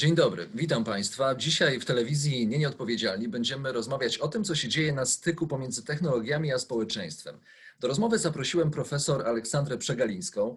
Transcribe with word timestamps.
Dzień 0.00 0.14
dobry, 0.14 0.48
witam 0.54 0.84
Państwa. 0.84 1.34
Dzisiaj 1.34 1.80
w 1.80 1.84
telewizji 1.84 2.46
Nie 2.46 2.58
Nieodpowiedzialni 2.58 3.28
będziemy 3.28 3.72
rozmawiać 3.72 4.18
o 4.18 4.28
tym, 4.28 4.44
co 4.44 4.54
się 4.54 4.68
dzieje 4.68 4.92
na 4.92 5.06
styku 5.06 5.46
pomiędzy 5.46 5.84
technologiami 5.84 6.52
a 6.52 6.58
społeczeństwem. 6.58 7.40
Do 7.80 7.88
rozmowy 7.88 8.18
zaprosiłem 8.18 8.70
profesor 8.70 9.26
Aleksandrę 9.26 9.78
Przegalińską 9.78 10.56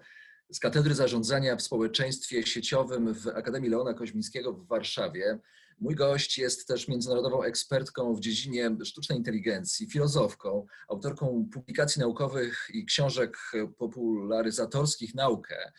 z 0.52 0.60
Katedry 0.60 0.96
Zarządzania 0.96 1.56
w 1.56 1.62
Społeczeństwie 1.62 2.48
Sieciowym 2.48 3.14
w 3.14 3.28
Akademii 3.28 3.70
Leona 3.70 3.94
Koźmińskiego 3.94 4.54
w 4.54 4.68
Warszawie. 4.68 5.40
Mój 5.80 5.96
gość 5.96 6.38
jest 6.38 6.68
też 6.68 6.88
międzynarodową 6.88 7.44
ekspertką 7.44 8.16
w 8.16 8.20
dziedzinie 8.20 8.78
sztucznej 8.84 9.18
inteligencji, 9.18 9.90
filozofką, 9.90 10.66
autorką 10.90 11.50
publikacji 11.54 12.00
naukowych 12.00 12.68
i 12.74 12.86
książek 12.86 13.38
popularyzatorskich 13.78 15.16
naukę, 15.16 15.72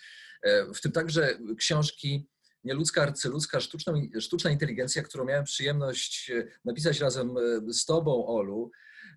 w 0.74 0.80
tym 0.80 0.92
także 0.92 1.38
książki 1.58 2.28
nieludzka, 2.64 3.02
arcyludzka, 3.02 3.60
sztuczna, 3.60 3.92
sztuczna 4.20 4.50
inteligencja, 4.50 5.02
którą 5.02 5.24
miałem 5.24 5.44
przyjemność 5.44 6.30
e, 6.30 6.46
napisać 6.64 7.00
razem 7.00 7.34
e, 7.36 7.72
z 7.72 7.84
Tobą, 7.84 8.26
Olu. 8.26 8.70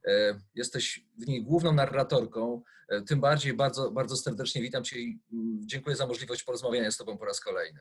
E, 0.08 0.40
jesteś 0.56 1.06
w 1.17 1.28
niej 1.28 1.44
główną 1.44 1.72
narratorką. 1.72 2.62
Tym 3.08 3.22
bardziej 3.22 3.53
bardzo, 3.53 3.92
bardzo 3.92 4.18
serdecznie 4.18 4.62
witam 4.62 4.84
Cię 4.84 5.00
i 5.00 5.20
mm, 5.34 5.59
dziękuję 5.66 5.95
za 5.95 6.08
możliwość 6.08 6.44
porozmawiania 6.44 6.92
z 6.92 6.98
Tobą 6.98 7.18
po 7.18 7.25
raz 7.25 7.40
kolejny. 7.40 7.80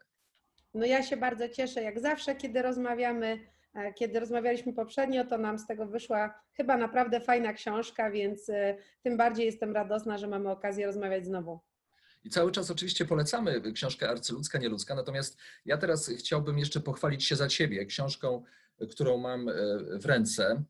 No 0.74 0.86
ja 0.86 1.02
się 1.02 1.16
bardzo 1.16 1.48
cieszę, 1.48 1.82
jak 1.82 2.00
zawsze, 2.00 2.34
kiedy 2.36 2.62
rozmawiamy. 2.62 3.38
Kiedy 3.98 4.20
rozmawialiśmy 4.20 4.72
poprzednio, 4.72 5.24
to 5.24 5.38
nam 5.38 5.58
z 5.58 5.66
tego 5.66 5.86
wyszła 5.86 6.42
chyba 6.52 6.76
naprawdę 6.76 7.20
fajna 7.20 7.52
książka, 7.52 8.10
więc 8.10 8.46
tym 9.02 9.16
bardziej 9.16 9.46
jestem 9.46 9.72
radosna, 9.72 10.18
że 10.18 10.28
mamy 10.28 10.50
okazję 10.50 10.86
rozmawiać 10.86 11.26
znowu. 11.26 11.60
I 12.26 12.30
cały 12.30 12.52
czas 12.52 12.70
oczywiście 12.70 13.04
polecamy 13.04 13.72
książkę 13.72 14.08
Arcyludzka, 14.08 14.58
Nieludzka, 14.58 14.94
natomiast 14.94 15.38
ja 15.64 15.76
teraz 15.76 16.10
chciałbym 16.18 16.58
jeszcze 16.58 16.80
pochwalić 16.80 17.24
się 17.24 17.36
za 17.36 17.48
Ciebie 17.48 17.86
książką, 17.86 18.42
którą 18.90 19.18
mam 19.18 19.48
e, 19.48 19.52
w 19.98 20.06
ręce, 20.06 20.62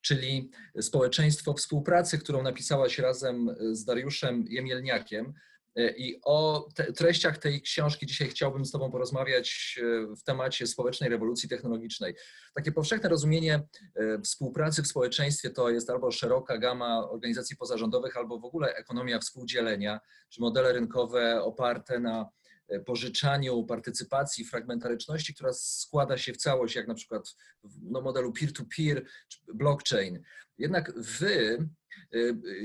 czyli 0.00 0.50
Społeczeństwo 0.80 1.54
Współpracy, 1.54 2.18
którą 2.18 2.42
napisałaś 2.42 2.98
razem 2.98 3.56
z 3.72 3.84
Dariuszem 3.84 4.44
Jemielniakiem. 4.48 5.34
E, 5.76 5.90
I 5.96 6.20
o 6.24 6.68
te, 6.74 6.92
treściach 6.92 7.38
tej 7.38 7.62
książki 7.62 8.06
dzisiaj 8.06 8.28
chciałbym 8.28 8.64
z 8.64 8.70
Tobą 8.70 8.90
porozmawiać 8.90 9.78
e, 9.82 10.16
w 10.16 10.22
temacie 10.22 10.66
społecznej 10.66 11.10
rewolucji 11.10 11.48
technologicznej. 11.48 12.14
Takie 12.54 12.72
powszechne 12.72 13.08
rozumienie 13.08 13.54
e, 13.94 14.20
współpracy 14.20 14.82
w 14.82 14.86
społeczeństwie 14.86 15.50
to 15.50 15.70
jest 15.70 15.90
albo 15.90 16.10
szeroka 16.10 16.58
gama 16.58 17.10
organizacji 17.10 17.56
pozarządowych, 17.56 18.16
albo 18.16 18.38
w 18.38 18.44
ogóle 18.44 18.74
ekonomia 18.74 19.18
współdzielenia, 19.18 20.00
czy 20.28 20.40
modele 20.40 20.72
rynkowe 20.72 21.42
oparte 21.42 22.00
na 22.00 22.30
pożyczaniu, 22.86 23.64
partycypacji, 23.64 24.44
fragmentaryczności, 24.44 25.34
która 25.34 25.52
składa 25.52 26.18
się 26.18 26.32
w 26.32 26.36
całość, 26.36 26.76
jak 26.76 26.88
na 26.88 26.94
przykład 26.94 27.36
w 27.64 27.82
no, 27.82 28.00
modelu 28.00 28.32
peer-to-peer 28.32 29.04
czy 29.28 29.38
blockchain. 29.54 30.22
Jednak 30.58 30.92
wy 30.96 31.68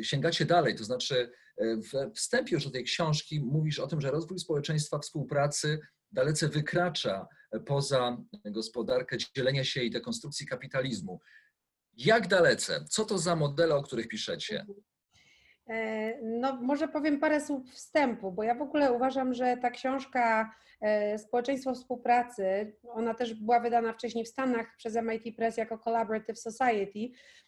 sięgacie 0.02 0.46
dalej, 0.46 0.76
to 0.76 0.84
znaczy 0.84 1.32
w 1.62 2.14
wstępie 2.16 2.56
już 2.56 2.66
do 2.66 2.72
tej 2.72 2.84
książki 2.84 3.40
mówisz 3.40 3.80
o 3.80 3.88
tym, 3.88 4.02
że 4.02 4.12
rozwój 4.12 4.40
społeczeństwa 4.40 5.00
współpracy 5.00 5.80
dalece 6.12 6.50
wykracza 6.50 7.28
poza 7.66 8.18
gospodarkę 8.46 9.18
dzielenia 9.36 9.64
się 9.64 9.84
i 9.84 9.90
dekonstrukcji 9.90 10.48
kapitalizmu. 10.48 11.20
Jak 11.98 12.28
dalece? 12.28 12.86
Co 12.90 13.06
to 13.06 13.18
za 13.18 13.36
modele, 13.36 13.76
o 13.76 13.84
których 13.84 14.08
piszecie? 14.08 14.66
E, 15.70 16.22
no, 16.22 16.60
może 16.62 16.88
powiem 16.88 17.20
parę 17.20 17.42
słów 17.42 17.72
wstępu, 17.72 18.32
bo 18.32 18.44
ja 18.44 18.56
w 18.56 18.62
ogóle 18.62 18.94
uważam, 18.94 19.34
że 19.34 19.58
ta 19.58 19.70
książka 19.70 20.56
e, 20.82 21.18
Społeczeństwo 21.18 21.74
Współpracy, 21.74 22.76
ona 22.90 23.14
też 23.14 23.34
była 23.34 23.60
wydana 23.60 23.94
wcześniej 23.94 24.26
w 24.26 24.28
Stanach 24.28 24.76
przez 24.78 24.96
MIT 24.96 25.36
Press 25.36 25.58
jako 25.58 25.78
Collaborative 25.78 26.40
Society, 26.40 27.00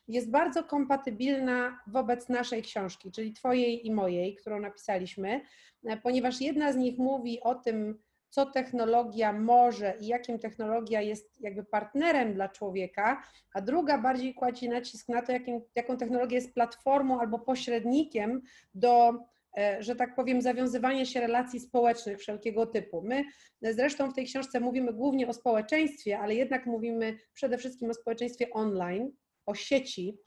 jest 0.08 0.32
bardzo 0.32 0.64
kompatybilna 0.64 1.80
wobec 1.88 2.30
naszej 2.30 2.62
książki, 2.62 3.12
czyli 3.12 3.34
Twojej 3.34 3.88
i 3.88 3.92
mojej, 3.92 4.36
którą 4.36 4.60
napisaliśmy, 4.60 5.42
e, 5.86 5.98
ponieważ 5.98 6.42
jedna 6.42 6.74
z 6.74 6.76
nich 6.76 6.98
mówi 6.98 7.40
o 7.42 7.56
tym, 7.56 8.00
co 8.30 8.46
technologia 8.46 9.34
może 9.34 9.94
i 10.00 10.08
jakim 10.08 10.40
technologia 10.40 11.02
jest 11.02 11.32
jakby 11.40 11.64
partnerem 11.64 12.34
dla 12.34 12.50
człowieka, 12.50 13.24
a 13.54 13.62
druga 13.62 13.98
bardziej 13.98 14.34
kładzie 14.34 14.70
nacisk 14.70 15.10
na 15.10 15.22
to, 15.22 15.32
jakim, 15.32 15.62
jaką 15.76 15.98
technologia 15.98 16.36
jest 16.36 16.54
platformą 16.54 17.20
albo 17.20 17.40
pośrednikiem 17.40 18.42
do 18.74 19.14
e, 19.58 19.84
że 19.84 19.96
tak 19.96 20.16
powiem, 20.16 20.42
zawiązywania 20.42 21.06
się 21.06 21.20
relacji 21.20 21.60
społecznych 21.60 22.20
wszelkiego 22.20 22.66
typu. 22.66 23.02
My 23.02 23.24
zresztą 23.62 24.12
w 24.12 24.14
tej 24.14 24.26
książce 24.26 24.60
mówimy 24.60 24.94
głównie 24.94 25.28
o 25.28 25.34
społeczeństwie, 25.34 26.20
ale 26.20 26.36
jednak 26.36 26.66
mówimy 26.66 27.18
przede 27.34 27.58
wszystkim 27.58 27.90
o 27.90 27.94
społeczeństwie 27.94 28.50
online, 28.50 29.12
o 29.46 29.56
sieci, 29.56 30.18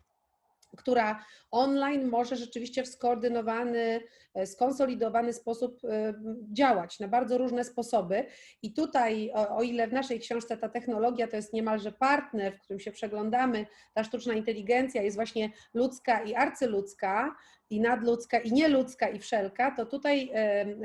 która 0.77 1.25
online 1.51 2.09
może 2.09 2.37
rzeczywiście 2.37 2.83
w 2.83 2.89
skoordynowany, 2.89 4.01
e, 4.35 4.47
skonsolidowany 4.47 5.33
sposób 5.33 5.81
e, 5.85 6.15
działać 6.53 7.01
na 7.01 7.09
bardzo 7.09 7.39
różne 7.39 7.65
sposoby. 7.65 8.25
I 8.63 8.73
tutaj, 8.73 9.31
o, 9.35 9.57
o, 9.57 9.63
ile 9.63 9.89
w 9.89 9.93
naszej 9.93 10.21
książce 10.21 10.57
ta 10.57 10.69
technologia 10.69 11.29
to 11.29 11.37
jest 11.37 11.53
niemalże 11.53 11.93
partner, 11.93 12.57
w 12.57 12.61
którym 12.61 12.81
się 12.81 12.93
przeglądamy, 12.93 13.67
ta 13.95 14.05
sztuczna 14.05 14.35
inteligencja 14.35 15.03
jest 15.03 15.17
właśnie 15.17 15.51
ludzka 15.75 16.23
i 16.23 16.35
arcyludzka, 16.35 17.37
i 17.73 17.81
nadludzka, 17.81 18.39
i 18.39 18.53
nieludzka, 18.53 19.09
i 19.09 19.19
wszelka, 19.19 19.71
to 19.71 19.87
tutaj 19.87 20.31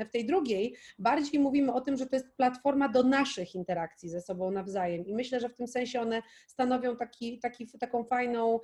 w 0.06 0.10
tej 0.10 0.26
drugiej 0.26 0.74
bardziej 0.98 1.40
mówimy 1.40 1.72
o 1.72 1.80
tym, 1.80 1.96
że 1.96 2.06
to 2.06 2.16
jest 2.16 2.36
platforma 2.36 2.88
do 2.88 3.02
naszych 3.02 3.54
interakcji 3.54 4.08
ze 4.08 4.20
sobą 4.20 4.50
nawzajem. 4.50 5.06
I 5.06 5.14
myślę, 5.14 5.40
że 5.40 5.48
w 5.48 5.54
tym 5.54 5.68
sensie 5.68 6.00
one 6.00 6.22
stanowią 6.46 6.96
taki, 6.96 7.38
taki, 7.38 7.66
taką 7.66 8.04
fajną, 8.04 8.60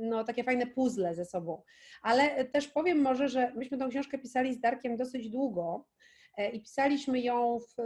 no, 0.00 0.24
takie 0.24 0.44
fajne 0.44 0.66
puzzle 0.66 1.14
ze 1.14 1.24
sobą. 1.24 1.62
Ale 2.02 2.44
też 2.44 2.68
powiem 2.68 3.00
może, 3.00 3.28
że 3.28 3.52
myśmy 3.56 3.78
tą 3.78 3.88
książkę 3.88 4.18
pisali 4.18 4.54
z 4.54 4.60
Darkiem 4.60 4.96
dosyć 4.96 5.30
długo. 5.30 5.84
E, 6.36 6.50
i 6.50 6.60
pisaliśmy 6.60 7.20
ją 7.20 7.58
w, 7.58 7.82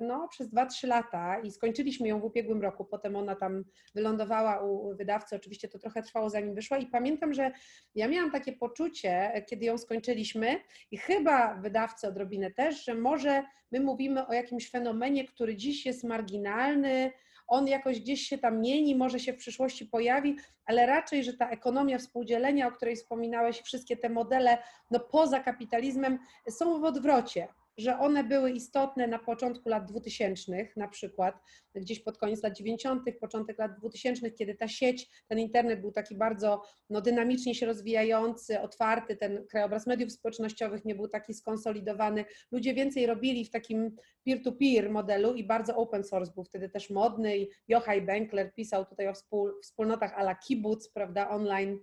no, 0.00 0.28
przez 0.28 0.50
2-3 0.50 0.88
lata 0.88 1.40
i 1.40 1.50
skończyliśmy 1.50 2.08
ją 2.08 2.20
w 2.20 2.24
ubiegłym 2.24 2.62
roku. 2.62 2.84
Potem 2.84 3.16
ona 3.16 3.34
tam 3.34 3.64
wylądowała 3.94 4.62
u 4.62 4.96
wydawcy. 4.96 5.36
Oczywiście 5.36 5.68
to 5.68 5.78
trochę 5.78 6.02
trwało 6.02 6.30
zanim 6.30 6.54
wyszła 6.54 6.78
i 6.78 6.86
pamiętam, 6.86 7.34
że 7.34 7.50
ja 7.94 8.08
miałam 8.08 8.30
takie 8.30 8.52
poczucie, 8.52 9.42
kiedy 9.48 9.66
ją 9.66 9.78
skończyliśmy 9.78 10.60
i 10.90 10.98
chyba 10.98 11.54
wydawcy 11.54 12.08
odrobinę 12.08 12.50
też, 12.50 12.84
że 12.84 12.94
może 12.94 13.42
my 13.72 13.80
mówimy 13.80 14.26
o 14.26 14.32
jakimś 14.32 14.70
fenomenie, 14.70 15.24
który 15.24 15.56
dziś 15.56 15.86
jest 15.86 16.04
marginalny, 16.04 17.12
on 17.48 17.68
jakoś 17.68 18.00
gdzieś 18.00 18.20
się 18.20 18.38
tam 18.38 18.60
mieni, 18.60 18.96
może 18.96 19.20
się 19.20 19.32
w 19.32 19.36
przyszłości 19.36 19.86
pojawi, 19.86 20.36
ale 20.66 20.86
raczej, 20.86 21.24
że 21.24 21.32
ta 21.32 21.50
ekonomia 21.50 21.98
współdzielenia, 21.98 22.68
o 22.68 22.72
której 22.72 22.96
wspominałeś, 22.96 23.60
wszystkie 23.60 23.96
te 23.96 24.08
modele 24.08 24.58
no, 24.90 25.00
poza 25.00 25.40
kapitalizmem 25.40 26.18
są 26.50 26.80
w 26.80 26.84
odwrocie 26.84 27.48
że 27.78 27.98
one 27.98 28.24
były 28.24 28.50
istotne 28.50 29.06
na 29.06 29.18
początku 29.18 29.68
lat 29.68 29.86
2000, 29.86 30.68
na 30.76 30.88
przykład 30.88 31.34
gdzieś 31.74 32.00
pod 32.00 32.18
koniec 32.18 32.42
lat 32.42 32.56
90., 32.56 33.02
początek 33.20 33.58
lat 33.58 33.78
2000, 33.78 34.30
kiedy 34.30 34.54
ta 34.54 34.68
sieć, 34.68 35.08
ten 35.28 35.38
internet 35.38 35.80
był 35.80 35.92
taki 35.92 36.16
bardzo 36.16 36.62
no, 36.90 37.00
dynamicznie 37.00 37.54
się 37.54 37.66
rozwijający, 37.66 38.60
otwarty, 38.60 39.16
ten 39.16 39.46
krajobraz 39.46 39.86
mediów 39.86 40.12
społecznościowych 40.12 40.84
nie 40.84 40.94
był 40.94 41.08
taki 41.08 41.34
skonsolidowany. 41.34 42.24
Ludzie 42.52 42.74
więcej 42.74 43.06
robili 43.06 43.44
w 43.44 43.50
takim 43.50 43.96
peer-to-peer 44.24 44.90
modelu 44.90 45.34
i 45.34 45.44
bardzo 45.44 45.76
open 45.76 46.04
source 46.04 46.32
był 46.34 46.44
wtedy 46.44 46.68
też 46.68 46.90
modny 46.90 47.46
Jochaj 47.68 48.02
Benkler 48.02 48.54
pisał 48.54 48.86
tutaj 48.86 49.08
o 49.08 49.14
wspól, 49.14 49.60
wspólnotach 49.62 50.12
ala 50.14 50.34
kibuc, 50.34 50.88
prawda, 50.88 51.30
online 51.30 51.78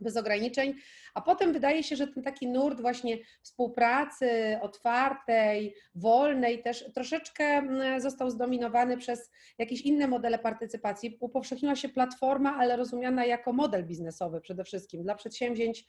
bez 0.00 0.16
ograniczeń, 0.16 0.74
a 1.14 1.20
potem 1.20 1.52
wydaje 1.52 1.82
się, 1.82 1.96
że 1.96 2.06
ten 2.06 2.22
taki 2.22 2.46
nurt 2.46 2.80
właśnie 2.80 3.18
współpracy 3.42 4.58
otwartej, 4.62 5.74
wolnej 5.94 6.62
też 6.62 6.84
troszeczkę 6.94 7.44
mm, 7.44 8.00
został 8.00 8.30
zdominowany 8.30 8.96
przez 8.96 9.30
jakieś 9.58 9.80
inne 9.80 10.06
modele 10.06 10.38
partycypacji. 10.38 11.16
Upowszechniła 11.20 11.76
się 11.76 11.88
platforma, 11.88 12.56
ale 12.56 12.76
rozumiana 12.76 13.24
jako 13.24 13.52
model 13.52 13.86
biznesowy 13.86 14.40
przede 14.40 14.64
wszystkim 14.64 15.02
dla 15.02 15.14
przedsięwzięć 15.14 15.84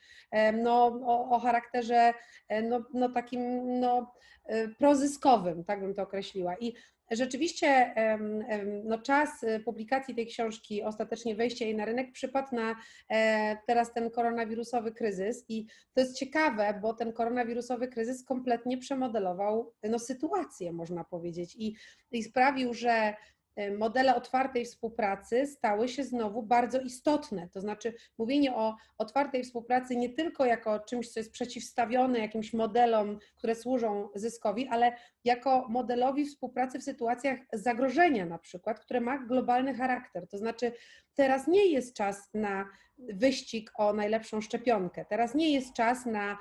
no, 0.62 0.84
o, 0.86 1.30
o 1.30 1.38
charakterze 1.38 2.14
no, 2.62 2.84
no 2.94 3.08
takim 3.08 3.40
no, 3.80 4.14
e, 4.44 4.68
prozyskowym, 4.68 5.64
tak 5.64 5.80
bym 5.80 5.94
to 5.94 6.02
określiła. 6.02 6.56
I 6.56 6.74
Rzeczywiście 7.10 7.94
no, 8.84 8.98
czas 8.98 9.42
y, 9.42 9.60
publikacji 9.60 10.14
tej 10.14 10.26
książki, 10.26 10.82
ostatecznie 10.82 11.34
wejścia 11.34 11.64
jej 11.64 11.76
na 11.76 11.84
rynek, 11.84 12.12
przypadł 12.12 12.56
na 12.56 12.76
e, 13.10 13.56
teraz 13.66 13.92
ten 13.92 14.10
koronawirusowy 14.10 14.92
kryzys. 14.92 15.44
I 15.48 15.66
to 15.94 16.00
jest 16.00 16.18
ciekawe, 16.18 16.78
bo 16.82 16.94
ten 16.94 17.12
koronawirusowy 17.12 17.88
kryzys 17.88 18.24
kompletnie 18.24 18.78
przemodelował 18.78 19.72
no, 19.82 19.98
sytuację, 19.98 20.72
można 20.72 21.04
powiedzieć, 21.04 21.56
i, 21.58 21.76
i 22.12 22.22
sprawił, 22.22 22.74
że 22.74 23.14
modele 23.78 24.14
otwartej 24.14 24.64
współpracy 24.64 25.46
stały 25.46 25.88
się 25.88 26.04
znowu 26.04 26.42
bardzo 26.42 26.80
istotne. 26.80 27.48
To 27.52 27.60
znaczy, 27.60 27.94
mówienie 28.18 28.54
o 28.54 28.76
otwartej 28.98 29.44
współpracy 29.44 29.96
nie 29.96 30.08
tylko 30.08 30.44
jako 30.44 30.80
czymś, 30.80 31.08
co 31.08 31.20
jest 31.20 31.32
przeciwstawione 31.32 32.18
jakimś 32.18 32.52
modelom, 32.52 33.18
które 33.36 33.54
służą 33.54 34.08
zyskowi, 34.14 34.68
ale 34.68 34.92
jako 35.24 35.66
modelowi 35.68 36.24
współpracy 36.24 36.78
w 36.78 36.84
sytuacjach 36.84 37.38
zagrożenia, 37.52 38.26
na 38.26 38.38
przykład, 38.38 38.80
które 38.80 39.00
ma 39.00 39.18
globalny 39.18 39.74
charakter. 39.74 40.28
To 40.28 40.38
znaczy, 40.38 40.72
teraz 41.14 41.48
nie 41.48 41.66
jest 41.66 41.96
czas 41.96 42.30
na 42.34 42.70
wyścig 42.98 43.70
o 43.74 43.92
najlepszą 43.92 44.40
szczepionkę. 44.40 45.04
Teraz 45.04 45.34
nie 45.34 45.52
jest 45.52 45.72
czas 45.72 46.06
na, 46.06 46.38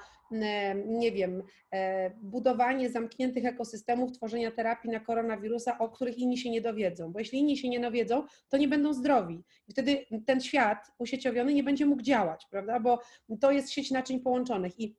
nie 0.86 1.12
wiem, 1.12 1.44
e, 1.74 2.10
budowanie 2.10 2.90
zamkniętych 2.90 3.46
ekosystemów, 3.46 4.12
tworzenia 4.12 4.52
terapii 4.52 4.92
na 4.92 5.00
koronawirusa, 5.00 5.78
o 5.78 5.90
których 5.90 6.18
inni 6.18 6.38
się 6.38 6.50
nie 6.50 6.62
dowiedzą. 6.62 6.99
Bo 7.07 7.19
jeśli 7.19 7.40
inni 7.40 7.57
się 7.57 7.69
nie 7.69 7.80
dowiedzą, 7.80 8.24
to 8.50 8.57
nie 8.57 8.68
będą 8.68 8.94
zdrowi. 8.94 9.44
I 9.68 9.72
wtedy 9.72 10.06
ten 10.25 10.42
świat 10.42 10.92
usieciowiony 10.98 11.54
nie 11.54 11.63
będzie 11.63 11.86
mógł 11.86 12.01
działać, 12.01 12.48
prawda? 12.51 12.80
Bo 12.80 13.00
to 13.42 13.51
jest 13.51 13.72
sieć 13.72 13.92
naczyń 13.92 14.19
połączonych. 14.19 14.80
I 14.80 14.96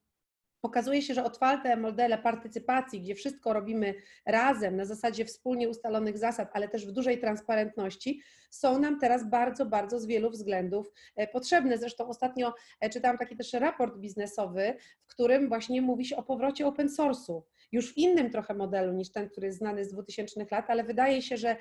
Okazuje 0.63 1.03
się, 1.03 1.15
że 1.15 1.25
otwarte 1.25 1.77
modele 1.77 2.19
partycypacji, 2.19 3.01
gdzie 3.01 3.15
wszystko 3.15 3.53
robimy 3.53 3.95
razem 4.27 4.77
na 4.77 4.85
zasadzie 4.85 5.25
wspólnie 5.25 5.69
ustalonych 5.69 6.19
zasad, 6.19 6.51
ale 6.53 6.69
też 6.69 6.87
w 6.87 6.93
dużej 6.93 7.21
transparentności, 7.21 8.21
są 8.51 8.79
nam 8.79 9.01
teraz 9.01 9.31
bardzo, 9.31 9.67
bardzo 9.67 10.01
z 10.01 10.07
wielu 10.07 10.31
względów 10.31 10.93
e, 11.17 11.27
potrzebne. 11.27 11.79
Zresztą 11.79 12.09
ostatnio 12.09 12.55
e, 12.81 12.91
czytałam 12.91 13.19
taki 13.19 13.37
też 13.37 13.53
raport 13.53 13.99
biznesowy, 13.99 14.75
w 15.03 15.07
którym 15.07 15.49
właśnie 15.49 15.83
mówi 15.83 16.05
się 16.05 16.17
o 16.17 16.23
powrocie 16.23 16.67
open 16.67 16.89
source'u. 16.89 17.43
Już 17.73 17.95
w 17.95 17.97
innym 17.97 18.31
trochę 18.31 18.55
modelu 18.55 18.93
niż 18.93 19.13
ten, 19.13 19.29
który 19.29 19.47
jest 19.47 19.59
znany 19.59 19.85
z 19.85 19.93
2000 19.93 20.47
lat, 20.51 20.71
ale 20.71 20.85
wydaje 20.85 21.23
się, 21.23 21.37
że, 21.37 21.57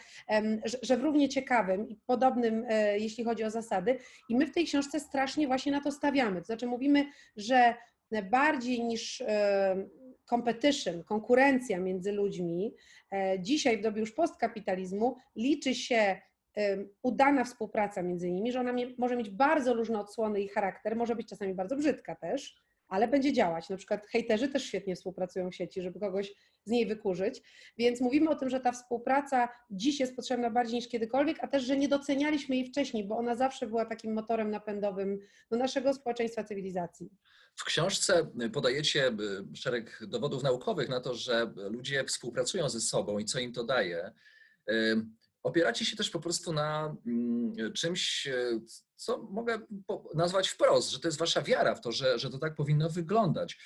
że 0.81 0.97
w 0.97 1.01
równie 1.01 1.29
ciekawym 1.29 1.89
i 1.89 1.95
podobnym, 2.05 2.65
e, 2.69 2.99
jeśli 2.99 3.23
chodzi 3.23 3.43
o 3.43 3.51
zasady. 3.51 3.97
I 4.29 4.35
my 4.35 4.47
w 4.47 4.51
tej 4.51 4.65
książce 4.65 4.99
strasznie 4.99 5.47
właśnie 5.47 5.71
na 5.71 5.81
to 5.81 5.91
stawiamy. 5.91 6.39
To 6.39 6.45
znaczy 6.45 6.67
mówimy, 6.67 7.05
że 7.37 7.73
bardziej 8.31 8.83
niż 8.83 9.21
e, 9.21 9.87
competition, 10.29 11.03
konkurencja 11.03 11.79
między 11.79 12.11
ludźmi, 12.11 12.75
e, 13.11 13.39
dzisiaj 13.39 13.77
w 13.77 13.81
dobie 13.81 13.99
już 13.99 14.11
postkapitalizmu 14.11 15.17
liczy 15.35 15.75
się 15.75 16.21
udana 17.03 17.43
współpraca 17.43 18.01
między 18.01 18.31
nimi, 18.31 18.51
że 18.51 18.59
ona 18.59 18.73
może 18.97 19.15
mieć 19.15 19.29
bardzo 19.29 19.73
różne 19.73 19.99
odsłony 19.99 20.41
i 20.41 20.47
charakter, 20.47 20.95
może 20.95 21.15
być 21.15 21.29
czasami 21.29 21.53
bardzo 21.53 21.75
brzydka 21.75 22.15
też, 22.15 22.55
ale 22.89 23.07
będzie 23.07 23.33
działać. 23.33 23.69
Na 23.69 23.77
przykład 23.77 24.07
hejterzy 24.07 24.47
też 24.47 24.63
świetnie 24.63 24.95
współpracują 24.95 25.51
w 25.51 25.55
sieci, 25.55 25.81
żeby 25.81 25.99
kogoś 25.99 26.33
z 26.65 26.71
niej 26.71 26.87
wykurzyć. 26.87 27.41
Więc 27.77 28.01
mówimy 28.01 28.29
o 28.29 28.35
tym, 28.35 28.49
że 28.49 28.59
ta 28.59 28.71
współpraca 28.71 29.49
dziś 29.71 29.99
jest 29.99 30.15
potrzebna 30.15 30.49
bardziej 30.49 30.75
niż 30.75 30.87
kiedykolwiek, 30.87 31.37
a 31.41 31.47
też, 31.47 31.63
że 31.63 31.77
nie 31.77 31.87
docenialiśmy 31.87 32.55
jej 32.55 32.65
wcześniej, 32.65 33.07
bo 33.07 33.17
ona 33.17 33.35
zawsze 33.35 33.67
była 33.67 33.85
takim 33.85 34.13
motorem 34.13 34.51
napędowym 34.51 35.19
do 35.51 35.57
naszego 35.57 35.93
społeczeństwa 35.93 36.43
cywilizacji. 36.43 37.09
W 37.55 37.63
książce 37.63 38.31
podajecie 38.53 39.07
y, 39.07 39.55
szereg 39.55 39.99
dowodów 40.07 40.43
naukowych 40.43 40.89
na 40.89 41.01
to, 41.01 41.13
że 41.15 41.53
ludzie 41.55 42.03
współpracują 42.03 42.69
ze 42.69 42.81
sobą 42.81 43.19
i 43.19 43.25
co 43.25 43.39
im 43.39 43.53
to 43.53 43.63
daje. 43.63 44.11
Y, 44.69 45.05
opieracie 45.43 45.85
się 45.85 45.97
też 45.97 46.09
po 46.09 46.19
prostu 46.19 46.53
na 46.53 46.95
mm, 47.07 47.73
czymś, 47.73 48.27
y, 48.27 48.61
co 48.99 49.17
mogę 49.17 49.59
nazwać 50.15 50.49
wprost, 50.49 50.89
że 50.89 50.99
to 50.99 51.07
jest 51.07 51.17
wasza 51.17 51.41
wiara 51.41 51.75
w 51.75 51.81
to, 51.81 51.91
że, 51.91 52.19
że 52.19 52.29
to 52.29 52.37
tak 52.39 52.55
powinno 52.55 52.89
wyglądać. 52.89 53.57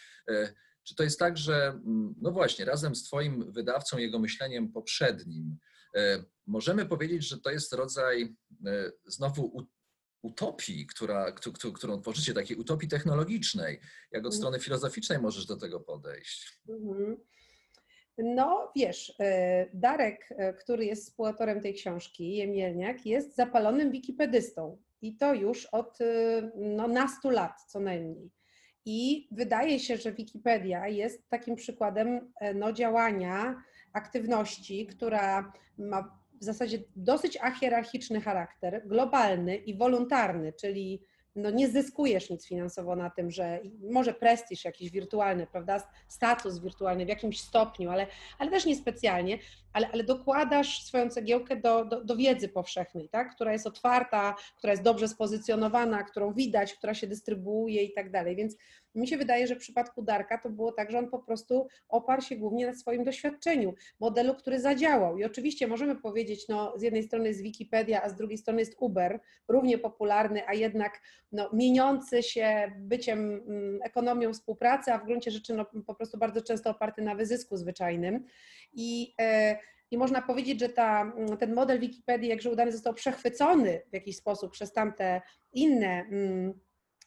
Czy 0.84 0.96
to 0.96 1.04
jest 1.04 1.20
tak, 1.20 1.38
że 1.38 1.68
mm, 1.68 2.16
no 2.22 2.32
właśnie, 2.32 2.66
razem 2.66 2.96
z 2.96 3.04
Twoim 3.04 3.52
wydawcą, 3.52 3.98
jego 3.98 4.20
myśleniem 4.20 4.72
poprzednim, 4.72 5.58
możemy 6.48 6.86
powiedzieć, 6.86 7.28
że 7.28 7.40
to 7.40 7.52
jest 7.52 7.74
rodzaj 7.74 8.36
znowu 9.06 9.68
utopii, 10.22 10.88
która, 10.88 11.32
którą 11.74 12.02
tworzycie, 12.02 12.34
takiej 12.34 12.58
utopii 12.58 12.90
technologicznej. 12.90 13.80
Jak 14.12 14.22
od 14.22 14.34
mhm. 14.34 14.34
strony 14.34 14.60
filozoficznej 14.60 15.20
możesz 15.20 15.46
do 15.46 15.58
tego 15.58 15.80
podejść? 15.80 16.62
Mhm. 16.70 17.18
No 18.18 18.72
wiesz, 18.76 19.14
e, 19.20 19.70
Darek, 19.74 20.30
e, 20.30 20.54
który 20.54 20.86
jest 20.86 21.10
współautorem 21.10 21.62
tej 21.62 21.74
książki, 21.74 22.36
Jemielniak, 22.36 23.06
jest 23.06 23.36
zapalonym 23.36 23.92
wikipedystą 23.92 24.82
i 25.04 25.18
to 25.18 25.34
już 25.34 25.66
od 25.66 26.02
e, 26.02 26.06
no, 26.56 26.88
nastu 26.88 27.30
lat 27.30 27.62
co 27.68 27.80
najmniej. 27.80 28.32
I 28.86 29.28
wydaje 29.32 29.80
się, 29.80 29.98
że 29.98 30.12
Wikipedia 30.12 30.88
jest 30.88 31.30
takim 31.30 31.56
przykładem 31.56 32.34
no, 32.56 32.74
działania, 32.74 33.64
aktywności, 33.94 34.88
która 34.88 35.54
ma 35.78 36.24
w 36.42 36.44
zasadzie 36.44 36.80
dosyć 36.96 37.38
ahierarchiczny 37.38 38.22
charakter, 38.22 38.88
globalny 38.88 39.56
i 39.56 39.78
wolontarny, 39.78 40.54
czyli 40.54 41.02
no 41.36 41.50
nie 41.50 41.70
zyskujesz 41.70 42.30
nic 42.30 42.48
finansowo 42.48 42.96
na 42.96 43.10
tym, 43.10 43.32
że 43.32 43.60
może 43.92 44.14
prestiż 44.14 44.66
jakiś 44.66 44.92
wirtualny, 44.92 45.48
prawda, 45.48 45.90
status 46.08 46.60
wirtualny 46.60 47.06
w 47.06 47.10
jakimś 47.10 47.42
stopniu, 47.42 47.90
ale, 47.90 48.08
ale 48.40 48.52
też 48.52 48.66
niespecjalnie, 48.66 49.40
ale, 49.74 49.92
ale 49.92 50.04
dokładasz 50.04 50.84
swoją 50.84 51.10
cegiełkę 51.10 51.56
do, 51.56 51.86
do, 51.86 52.04
do, 52.04 52.16
wiedzy 52.16 52.50
powszechnej, 52.50 53.10
tak? 53.10 53.36
która 53.36 53.54
jest 53.54 53.68
otwarta, 53.68 54.36
która 54.58 54.74
jest 54.74 54.84
dobrze 54.84 55.08
spozycjonowana, 55.08 56.04
którą 56.04 56.34
widać, 56.34 56.74
która 56.74 56.94
się 56.94 57.08
dystrybuuje 57.08 57.84
i 57.84 57.94
tak 57.94 58.12
dalej. 58.12 58.36
Więc 58.36 58.56
mi 58.96 59.08
się 59.08 59.18
wydaje, 59.18 59.48
że 59.48 59.56
w 59.56 59.60
przypadku 59.60 60.02
Darka 60.02 60.38
to 60.38 60.50
było 60.50 60.72
tak, 60.72 60.92
że 60.92 61.00
on 61.00 61.10
po 61.10 61.20
prostu 61.20 61.68
oparł 61.90 62.22
się 62.22 62.36
głównie 62.36 62.68
na 62.68 62.74
swoim 62.74 63.04
doświadczeniu, 63.04 63.74
modelu, 64.00 64.36
który 64.36 64.60
zadziałał. 64.60 65.18
I 65.18 65.24
oczywiście 65.24 65.68
możemy 65.68 65.96
powiedzieć, 65.96 66.48
no 66.50 66.74
z 66.78 66.82
jednej 66.82 67.04
strony 67.04 67.28
jest 67.28 67.42
Wikipedia, 67.42 68.04
a 68.04 68.10
z 68.10 68.16
drugiej 68.16 68.38
strony 68.38 68.60
jest 68.60 68.76
Uber, 68.80 69.20
równie 69.48 69.78
popularny, 69.78 70.48
a 70.48 70.54
jednak 70.54 71.02
no, 71.32 71.50
mieniący 71.54 72.24
się 72.24 72.72
byciem 72.78 73.20
mm, 73.20 73.80
ekonomią 73.84 74.34
współpracy, 74.34 74.92
a 74.94 74.98
w 74.98 75.06
gruncie 75.06 75.32
rzeczy 75.32 75.54
no, 75.54 75.66
po 75.88 75.96
prostu 75.96 76.18
bardzo 76.18 76.42
często 76.42 76.70
oparty 76.70 77.02
na 77.02 77.16
wyzysku 77.16 77.58
zwyczajnym. 77.58 78.26
I 78.74 79.14
e, 79.22 79.58
i 79.94 79.98
można 79.98 80.22
powiedzieć, 80.22 80.60
że 80.60 80.70
ta, 80.70 81.14
ten 81.40 81.54
model 81.54 81.80
Wikipedii, 81.80 82.30
jakże 82.30 82.52
udany, 82.52 82.72
został 82.72 82.94
przechwycony 82.94 83.82
w 83.90 83.94
jakiś 83.94 84.18
sposób 84.18 84.52
przez 84.52 84.74
tamte 84.74 85.22
inne 85.54 86.06
mm, 86.12 86.54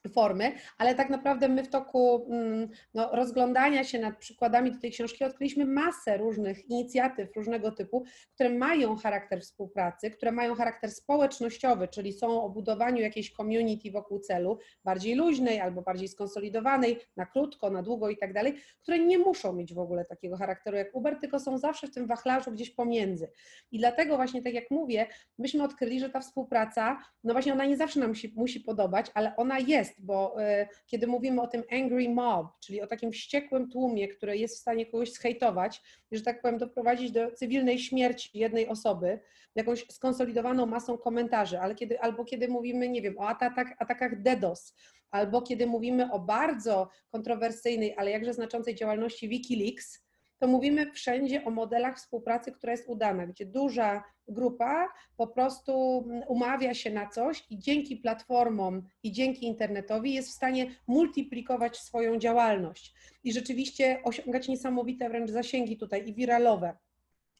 formy, 0.08 0.52
ale 0.78 0.94
tak 0.94 1.10
naprawdę 1.10 1.48
my 1.48 1.64
w 1.64 1.68
toku 1.68 2.26
mm, 2.30 2.68
no, 2.94 3.10
rozglądania 3.12 3.84
się 3.84 3.98
nad 3.98 4.18
przykładami 4.18 4.72
do 4.72 4.80
tej 4.80 4.90
książki 4.90 5.24
odkryliśmy 5.24 5.64
masę 5.64 6.16
różnych 6.16 6.70
inicjatyw 6.70 7.36
różnego 7.36 7.72
typu, 7.72 8.04
które 8.34 8.50
mają 8.50 8.96
charakter 8.96 9.40
współpracy, 9.40 10.10
które 10.10 10.32
mają 10.32 10.54
charakter 10.54 10.90
społecznościowy, 10.90 11.88
czyli 11.88 12.12
są 12.12 12.42
o 12.42 12.50
budowaniu 12.50 13.02
jakiejś 13.02 13.32
community 13.32 13.90
wokół 13.90 14.20
celu, 14.20 14.58
bardziej 14.84 15.14
luźnej 15.14 15.60
albo 15.60 15.82
bardziej 15.82 16.08
skonsolidowanej, 16.08 16.98
na 17.16 17.26
krótko, 17.26 17.70
na 17.70 17.82
długo 17.82 18.10
i 18.10 18.16
tak 18.16 18.32
dalej, 18.32 18.54
które 18.82 18.98
nie 18.98 19.18
muszą 19.18 19.52
mieć 19.52 19.74
w 19.74 19.78
ogóle 19.78 20.04
takiego 20.04 20.36
charakteru 20.36 20.76
jak 20.76 20.94
Uber, 20.94 21.18
tylko 21.20 21.40
są 21.40 21.58
zawsze 21.58 21.86
w 21.86 21.90
tym 21.94 22.06
wachlarzu 22.06 22.52
gdzieś 22.52 22.70
pomiędzy. 22.70 23.30
I 23.72 23.78
dlatego 23.78 24.16
właśnie, 24.16 24.42
tak 24.42 24.54
jak 24.54 24.70
mówię, 24.70 25.06
myśmy 25.38 25.64
odkryli, 25.64 26.00
że 26.00 26.10
ta 26.10 26.20
współpraca, 26.20 26.98
no 27.24 27.32
właśnie 27.32 27.52
ona 27.52 27.64
nie 27.64 27.76
zawsze 27.76 28.00
nam 28.00 28.08
musi, 28.08 28.32
musi 28.36 28.60
podobać, 28.60 29.06
ale 29.14 29.36
ona 29.36 29.58
jest, 29.58 29.95
bo 29.98 30.42
e, 30.42 30.68
kiedy 30.86 31.06
mówimy 31.06 31.42
o 31.42 31.46
tym 31.46 31.62
angry 31.72 32.08
mob, 32.08 32.46
czyli 32.60 32.82
o 32.82 32.86
takim 32.86 33.12
wściekłym 33.12 33.70
tłumie, 33.70 34.08
który 34.08 34.38
jest 34.38 34.56
w 34.56 34.60
stanie 34.60 34.86
kogoś 34.86 35.12
zhejtować, 35.12 35.82
że 36.12 36.22
tak 36.22 36.42
powiem, 36.42 36.58
doprowadzić 36.58 37.10
do 37.10 37.30
cywilnej 37.30 37.78
śmierci 37.78 38.38
jednej 38.38 38.68
osoby, 38.68 39.20
jakąś 39.54 39.86
skonsolidowaną 39.90 40.66
masą 40.66 40.98
komentarzy, 40.98 41.60
ale 41.60 41.74
kiedy, 41.74 42.00
albo 42.00 42.24
kiedy 42.24 42.48
mówimy, 42.48 42.88
nie 42.88 43.02
wiem, 43.02 43.18
o 43.18 43.28
atakach, 43.28 43.68
atakach 43.78 44.22
DDoS, 44.22 44.74
albo 45.10 45.42
kiedy 45.42 45.66
mówimy 45.66 46.12
o 46.12 46.18
bardzo 46.18 46.88
kontrowersyjnej, 47.10 47.94
ale 47.96 48.10
jakże 48.10 48.34
znaczącej 48.34 48.74
działalności 48.74 49.28
Wikileaks, 49.28 50.05
to 50.38 50.46
mówimy 50.46 50.92
wszędzie 50.92 51.44
o 51.44 51.50
modelach 51.50 51.96
współpracy, 51.96 52.52
która 52.52 52.72
jest 52.72 52.88
udana, 52.88 53.26
gdzie 53.26 53.46
duża 53.46 54.04
grupa 54.28 54.88
po 55.16 55.26
prostu 55.26 56.04
umawia 56.28 56.74
się 56.74 56.90
na 56.90 57.08
coś 57.08 57.44
i 57.50 57.58
dzięki 57.58 57.96
platformom 57.96 58.82
i 59.02 59.12
dzięki 59.12 59.46
internetowi 59.46 60.14
jest 60.14 60.28
w 60.28 60.34
stanie 60.34 60.70
multiplikować 60.86 61.78
swoją 61.78 62.18
działalność 62.18 62.94
i 63.24 63.32
rzeczywiście 63.32 64.00
osiągać 64.04 64.48
niesamowite 64.48 65.08
wręcz 65.08 65.30
zasięgi 65.30 65.76
tutaj 65.76 66.08
i 66.08 66.14
wiralowe. 66.14 66.76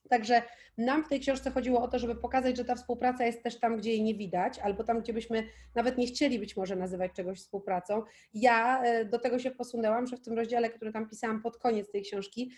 Także 0.09 0.43
nam 0.79 1.05
w 1.05 1.09
tej 1.09 1.21
książce 1.21 1.51
chodziło 1.51 1.83
o 1.83 1.89
to, 1.89 1.99
żeby 1.99 2.15
pokazać, 2.15 2.57
że 2.57 2.65
ta 2.65 2.75
współpraca 2.75 3.27
jest 3.27 3.43
też 3.43 3.61
tam, 3.61 3.77
gdzie 3.77 3.91
jej 3.91 4.03
nie 4.03 4.15
widać, 4.15 4.59
albo 4.59 4.85
tam, 4.85 5.01
gdzie 5.01 5.13
byśmy 5.13 5.49
nawet 5.75 5.99
nie 5.99 6.07
chcieli 6.07 6.39
być 6.39 6.57
może 6.57 6.77
nazywać 6.77 7.13
czegoś 7.13 7.39
współpracą. 7.39 8.03
Ja 8.35 8.83
e, 8.83 9.05
do 9.05 9.19
tego 9.19 9.39
się 9.39 9.51
posunęłam, 9.51 10.07
że 10.07 10.17
w 10.17 10.21
tym 10.21 10.35
rozdziale, 10.35 10.71
który 10.71 10.93
tam 10.93 11.09
pisałam 11.09 11.43
pod 11.43 11.59
koniec 11.59 11.91
tej 11.91 12.03
książki, 12.03 12.53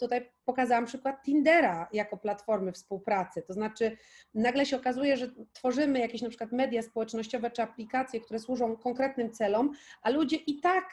tutaj 0.00 0.30
pokazałam 0.44 0.86
przykład 0.86 1.22
Tindera 1.22 1.88
jako 1.92 2.16
platformy 2.16 2.72
współpracy. 2.72 3.42
To 3.42 3.52
znaczy, 3.52 3.96
nagle 4.34 4.66
się 4.66 4.76
okazuje, 4.76 5.16
że 5.16 5.28
tworzymy 5.52 5.98
jakieś 5.98 6.22
na 6.22 6.28
przykład 6.28 6.52
media 6.52 6.82
społecznościowe 6.82 7.50
czy 7.50 7.62
aplikacje, 7.62 8.20
które 8.20 8.38
służą 8.38 8.76
konkretnym 8.76 9.32
celom, 9.32 9.72
a 10.02 10.10
ludzie 10.10 10.36
i 10.36 10.60
tak 10.60 10.84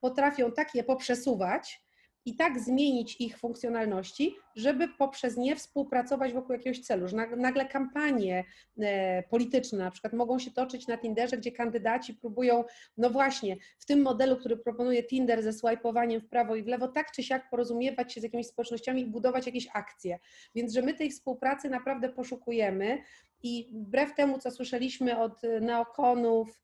potrafią 0.00 0.52
tak 0.52 0.74
je 0.74 0.84
poprzesuwać, 0.84 1.82
i 2.28 2.34
tak 2.34 2.60
zmienić 2.60 3.20
ich 3.20 3.38
funkcjonalności, 3.38 4.36
żeby 4.56 4.88
poprzez 4.88 5.36
nie 5.36 5.56
współpracować 5.56 6.32
wokół 6.32 6.52
jakiegoś 6.52 6.80
celu. 6.80 7.08
Że 7.08 7.16
nagle 7.36 7.66
kampanie 7.66 8.44
e, 8.80 9.22
polityczne 9.22 9.78
na 9.78 9.90
przykład 9.90 10.12
mogą 10.12 10.38
się 10.38 10.50
toczyć 10.50 10.86
na 10.86 10.98
Tinderze, 10.98 11.36
gdzie 11.36 11.52
kandydaci 11.52 12.14
próbują, 12.14 12.64
no 12.96 13.10
właśnie, 13.10 13.56
w 13.78 13.86
tym 13.86 14.02
modelu, 14.02 14.36
który 14.36 14.56
proponuje 14.56 15.02
Tinder 15.02 15.42
ze 15.42 15.52
swajpowaniem 15.52 16.20
w 16.20 16.28
prawo 16.28 16.56
i 16.56 16.62
w 16.62 16.66
lewo, 16.66 16.88
tak 16.88 17.12
czy 17.12 17.22
siak 17.22 17.50
porozumiewać 17.50 18.12
się 18.12 18.20
z 18.20 18.24
jakimiś 18.24 18.46
społecznościami 18.46 19.02
i 19.02 19.06
budować 19.06 19.46
jakieś 19.46 19.68
akcje. 19.72 20.18
Więc, 20.54 20.72
że 20.72 20.82
my 20.82 20.94
tej 20.94 21.10
współpracy 21.10 21.68
naprawdę 21.68 22.08
poszukujemy 22.08 23.02
i 23.42 23.70
wbrew 23.72 24.14
temu, 24.14 24.38
co 24.38 24.50
słyszeliśmy 24.50 25.18
od 25.18 25.42
neokonów, 25.60 26.60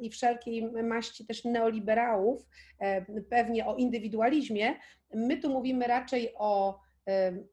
i 0.00 0.10
wszelkiej 0.10 0.72
maści 0.82 1.26
też 1.26 1.44
neoliberałów, 1.44 2.48
pewnie 3.30 3.66
o 3.66 3.76
indywidualizmie, 3.76 4.74
my 5.14 5.36
tu 5.36 5.50
mówimy 5.50 5.86
raczej 5.86 6.34
o 6.38 6.80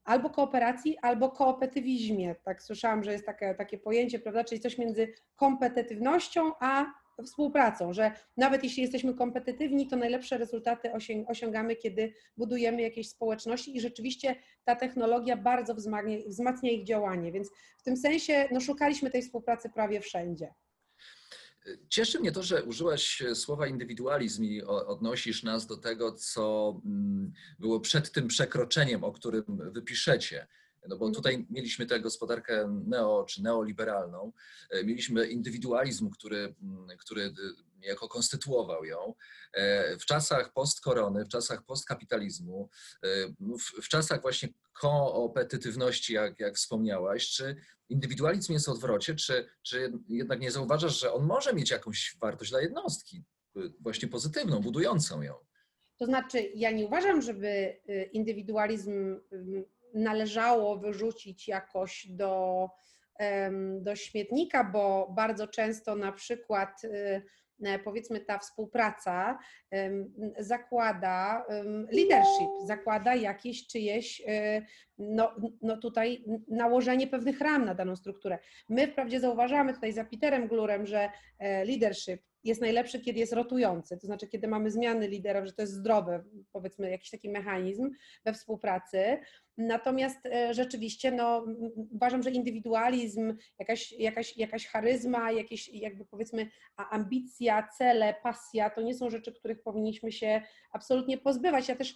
albo 0.03 0.29
kooperacji, 0.29 0.97
albo 1.01 1.29
koopetywizmie. 1.29 2.35
Tak 2.43 2.63
słyszałam, 2.63 3.03
że 3.03 3.11
jest 3.11 3.25
takie, 3.25 3.55
takie 3.55 3.77
pojęcie, 3.77 4.19
prawda, 4.19 4.43
czyli 4.43 4.61
coś 4.61 4.77
między 4.77 5.13
kompetytywnością 5.35 6.51
a 6.59 6.85
współpracą, 7.25 7.93
że 7.93 8.11
nawet 8.37 8.63
jeśli 8.63 8.81
jesteśmy 8.81 9.13
kompetytywni, 9.13 9.87
to 9.87 9.95
najlepsze 9.95 10.37
rezultaty 10.37 10.89
osiągamy, 11.27 11.75
kiedy 11.75 12.13
budujemy 12.37 12.81
jakieś 12.81 13.09
społeczności 13.09 13.77
i 13.77 13.81
rzeczywiście 13.81 14.35
ta 14.63 14.75
technologia 14.75 15.37
bardzo 15.37 15.75
wzmacnia, 15.75 16.17
wzmacnia 16.27 16.71
ich 16.71 16.83
działanie, 16.85 17.31
więc 17.31 17.49
w 17.77 17.83
tym 17.83 17.97
sensie 17.97 18.49
no, 18.51 18.61
szukaliśmy 18.61 19.11
tej 19.11 19.21
współpracy 19.21 19.69
prawie 19.69 20.01
wszędzie. 20.01 20.53
Cieszy 21.89 22.19
mnie 22.19 22.31
to, 22.31 22.43
że 22.43 22.63
użyłaś 22.63 23.23
słowa 23.33 23.67
indywidualizm 23.67 24.43
i 24.43 24.61
odnosisz 24.63 25.43
nas 25.43 25.67
do 25.67 25.77
tego, 25.77 26.11
co 26.11 26.75
mm, 26.85 27.33
było 27.59 27.79
przed 27.79 28.11
tym 28.11 28.27
przekroczeniem, 28.27 29.03
o 29.03 29.11
którym 29.11 29.43
wypiszecie. 29.47 30.47
No 30.87 30.97
bo 30.97 31.11
tutaj 31.11 31.45
mieliśmy 31.49 31.85
tę 31.85 31.99
gospodarkę 31.99 32.81
neo 32.87 33.25
czy 33.29 33.43
neoliberalną, 33.43 34.31
e, 34.69 34.83
mieliśmy 34.83 35.27
indywidualizm, 35.27 36.09
który, 36.09 36.55
mm, 36.61 36.97
który 36.97 37.23
e, 37.23 37.31
niejako 37.79 38.07
konstytuował 38.07 38.85
ją. 38.85 39.13
E, 39.53 39.97
w 39.97 40.05
czasach 40.05 40.53
postkorony, 40.53 41.25
w 41.25 41.29
czasach 41.29 41.65
postkapitalizmu, 41.65 42.69
w, 43.39 43.81
w 43.83 43.87
czasach 43.87 44.21
właśnie 44.21 44.49
koopetytywności, 44.73 46.13
jak, 46.13 46.39
jak 46.39 46.55
wspomniałaś, 46.55 47.29
czy 47.29 47.55
indywidualizm 47.89 48.53
jest 48.53 48.69
odwrocie, 48.69 49.15
czy, 49.15 49.45
czy 49.61 49.93
jednak 50.07 50.39
nie 50.39 50.51
zauważasz, 50.51 50.99
że 50.99 51.13
on 51.13 51.25
może 51.25 51.53
mieć 51.53 51.71
jakąś 51.71 52.17
wartość 52.21 52.51
dla 52.51 52.61
jednostki, 52.61 53.23
właśnie 53.79 54.07
pozytywną, 54.07 54.59
budującą 54.59 55.21
ją? 55.21 55.33
To 55.97 56.05
znaczy, 56.05 56.51
ja 56.55 56.71
nie 56.71 56.85
uważam, 56.85 57.21
żeby 57.21 57.81
indywidualizm 58.13 59.19
należało 59.93 60.77
wyrzucić 60.77 61.47
jakoś 61.47 62.07
do, 62.09 62.67
do 63.79 63.95
śmietnika, 63.95 64.63
bo 64.63 65.13
bardzo 65.15 65.47
często 65.47 65.95
na 65.95 66.11
przykład 66.11 66.83
y, 66.83 67.21
e, 67.65 67.79
powiedzmy 67.79 68.19
ta 68.19 68.39
współpraca 68.39 69.39
zakłada 70.39 71.45
leadership, 71.91 72.49
zakłada 72.65 73.15
jakieś 73.15 73.67
czyjeś 73.67 74.21
y, 74.21 74.65
no, 74.97 75.35
no 75.61 75.77
tutaj 75.77 76.25
nałożenie 76.47 77.07
pewnych 77.07 77.41
ram 77.41 77.65
na 77.65 77.75
daną 77.75 77.95
strukturę. 77.95 78.39
My 78.69 78.87
wprawdzie 78.87 79.19
zauważamy 79.19 79.73
tutaj 79.73 79.93
za 79.93 80.05
Peterem 80.05 80.47
Glurem, 80.47 80.85
że 80.85 81.09
e, 81.39 81.65
leadership 81.65 82.21
jest 82.43 82.61
najlepszy, 82.61 82.99
kiedy 82.99 83.19
jest 83.19 83.33
rotujący, 83.33 83.97
to 83.97 84.07
znaczy 84.07 84.27
kiedy 84.27 84.47
mamy 84.47 84.71
zmiany 84.71 85.07
liderów, 85.07 85.45
że 85.45 85.53
to 85.53 85.61
jest 85.61 85.73
zdrowe, 85.73 86.23
powiedzmy, 86.51 86.91
jakiś 86.91 87.09
taki 87.09 87.29
mechanizm 87.29 87.89
we 88.25 88.33
współpracy. 88.33 89.19
Natomiast 89.57 90.25
e, 90.25 90.53
rzeczywiście 90.53 91.11
no, 91.11 91.45
uważam, 91.91 92.23
że 92.23 92.31
indywidualizm, 92.31 93.37
jakaś, 93.59 93.91
jakaś, 93.91 94.37
jakaś 94.37 94.67
charyzma, 94.67 95.31
jakieś 95.31 95.69
jakby 95.69 96.05
powiedzmy 96.05 96.49
ambicja, 96.75 97.67
cele, 97.77 98.15
pasja, 98.23 98.69
to 98.69 98.81
nie 98.81 98.93
są 98.93 99.09
rzeczy, 99.09 99.33
których 99.33 99.63
powinniśmy 99.63 100.11
się 100.11 100.41
absolutnie 100.71 101.17
pozbywać. 101.17 101.69
Ja 101.69 101.75
też 101.75 101.95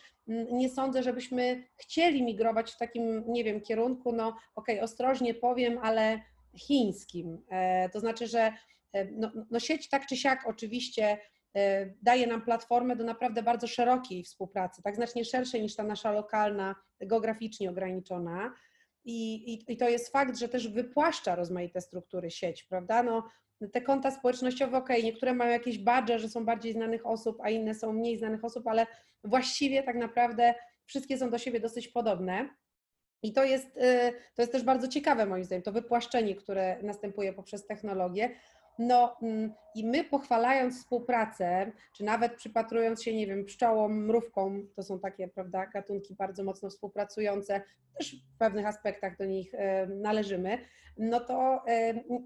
nie 0.52 0.70
sądzę, 0.70 1.04
żebyśmy 1.04 1.64
chcieli 1.75 2.24
migrować 2.24 2.72
w 2.72 2.78
takim, 2.78 3.24
nie 3.28 3.44
wiem, 3.44 3.62
kierunku, 3.62 4.12
no 4.12 4.28
okej, 4.28 4.75
okay, 4.75 4.82
ostrożnie 4.82 5.34
powiem, 5.34 5.78
ale 5.82 6.22
chińskim. 6.58 7.46
E, 7.50 7.90
to 7.90 8.00
znaczy, 8.00 8.28
że 8.28 8.54
no, 9.12 9.32
no 9.52 9.60
sieć 9.60 9.90
tak 9.90 10.06
czy 10.08 10.18
siak 10.18 10.48
oczywiście 10.48 11.18
e, 11.56 11.86
daje 12.02 12.28
nam 12.28 12.42
platformę 12.42 12.96
do 12.96 13.04
naprawdę 13.04 13.44
bardzo 13.44 13.68
szerokiej 13.68 14.24
współpracy, 14.24 14.82
tak 14.84 14.96
znacznie 14.96 15.25
szerszej 15.25 15.62
niż 15.62 15.75
ta 15.75 15.84
nasza 15.84 16.12
lokalna, 16.12 16.75
geograficznie 17.02 17.70
ograniczona. 17.70 18.54
I, 19.06 19.54
i, 19.54 19.74
I, 19.74 19.78
to 19.78 19.90
jest 19.90 20.12
fakt, 20.12 20.38
że 20.38 20.50
też 20.50 20.68
wypłaszcza 20.68 21.36
rozmaite 21.36 21.82
struktury 21.82 22.32
sieć, 22.32 22.64
prawda? 22.64 23.04
No, 23.04 23.30
te 23.74 23.82
konta 23.82 24.12
społecznościowe, 24.12 24.78
ok, 24.78 24.90
niektóre 25.04 25.34
mają 25.34 25.52
jakieś 25.52 25.78
badże, 25.78 26.20
że 26.20 26.30
są 26.30 26.46
bardziej 26.46 26.74
znanych 26.74 27.06
osób, 27.06 27.38
a 27.44 27.50
inne 27.50 27.75
są 27.75 27.94
mniej 27.94 28.18
znanych 28.18 28.46
osób, 28.46 28.68
ale 28.68 28.88
właściwie 29.24 29.84
tak 29.84 29.96
naprawdę 29.96 30.54
wszystkie 30.86 31.18
są 31.18 31.30
do 31.30 31.38
siebie 31.38 31.60
dosyć 31.60 31.88
podobne. 31.88 32.50
I 33.24 33.34
to 33.34 33.44
jest, 33.44 33.78
y, 33.78 34.14
to 34.36 34.42
jest 34.42 34.52
też 34.52 34.64
bardzo 34.64 34.88
ciekawe 34.88 35.25
moim 35.25 35.44
zdaniem, 35.44 35.64
to 35.64 35.72
wypłaszczenie, 35.72 36.36
które 36.36 36.84
następuje 36.84 37.34
poprzez 37.34 37.68
technologię. 37.68 38.36
No 38.79 39.17
mm, 39.22 39.53
i 39.75 39.86
my 39.86 40.03
pochwalając 40.03 40.79
współpracę, 40.79 41.72
czy 41.94 42.03
nawet 42.03 42.36
przypatrując 42.36 43.03
się, 43.03 43.13
nie 43.13 43.27
wiem, 43.27 43.46
pszczołom, 43.46 44.05
mrówkom, 44.05 44.67
to 44.75 44.84
są 44.84 45.00
takie, 45.00 45.27
prawda, 45.27 45.65
gatunki 45.65 46.15
bardzo 46.15 46.44
mocno 46.44 46.70
współpracujące, 46.70 47.62
też 47.98 48.15
w 48.15 48.38
pewnych 48.38 48.65
aspektach 48.65 49.17
do 49.17 49.25
nich 49.25 49.53
y, 49.53 49.58
należymy, 49.88 50.58
no 50.98 51.20
to 51.20 51.63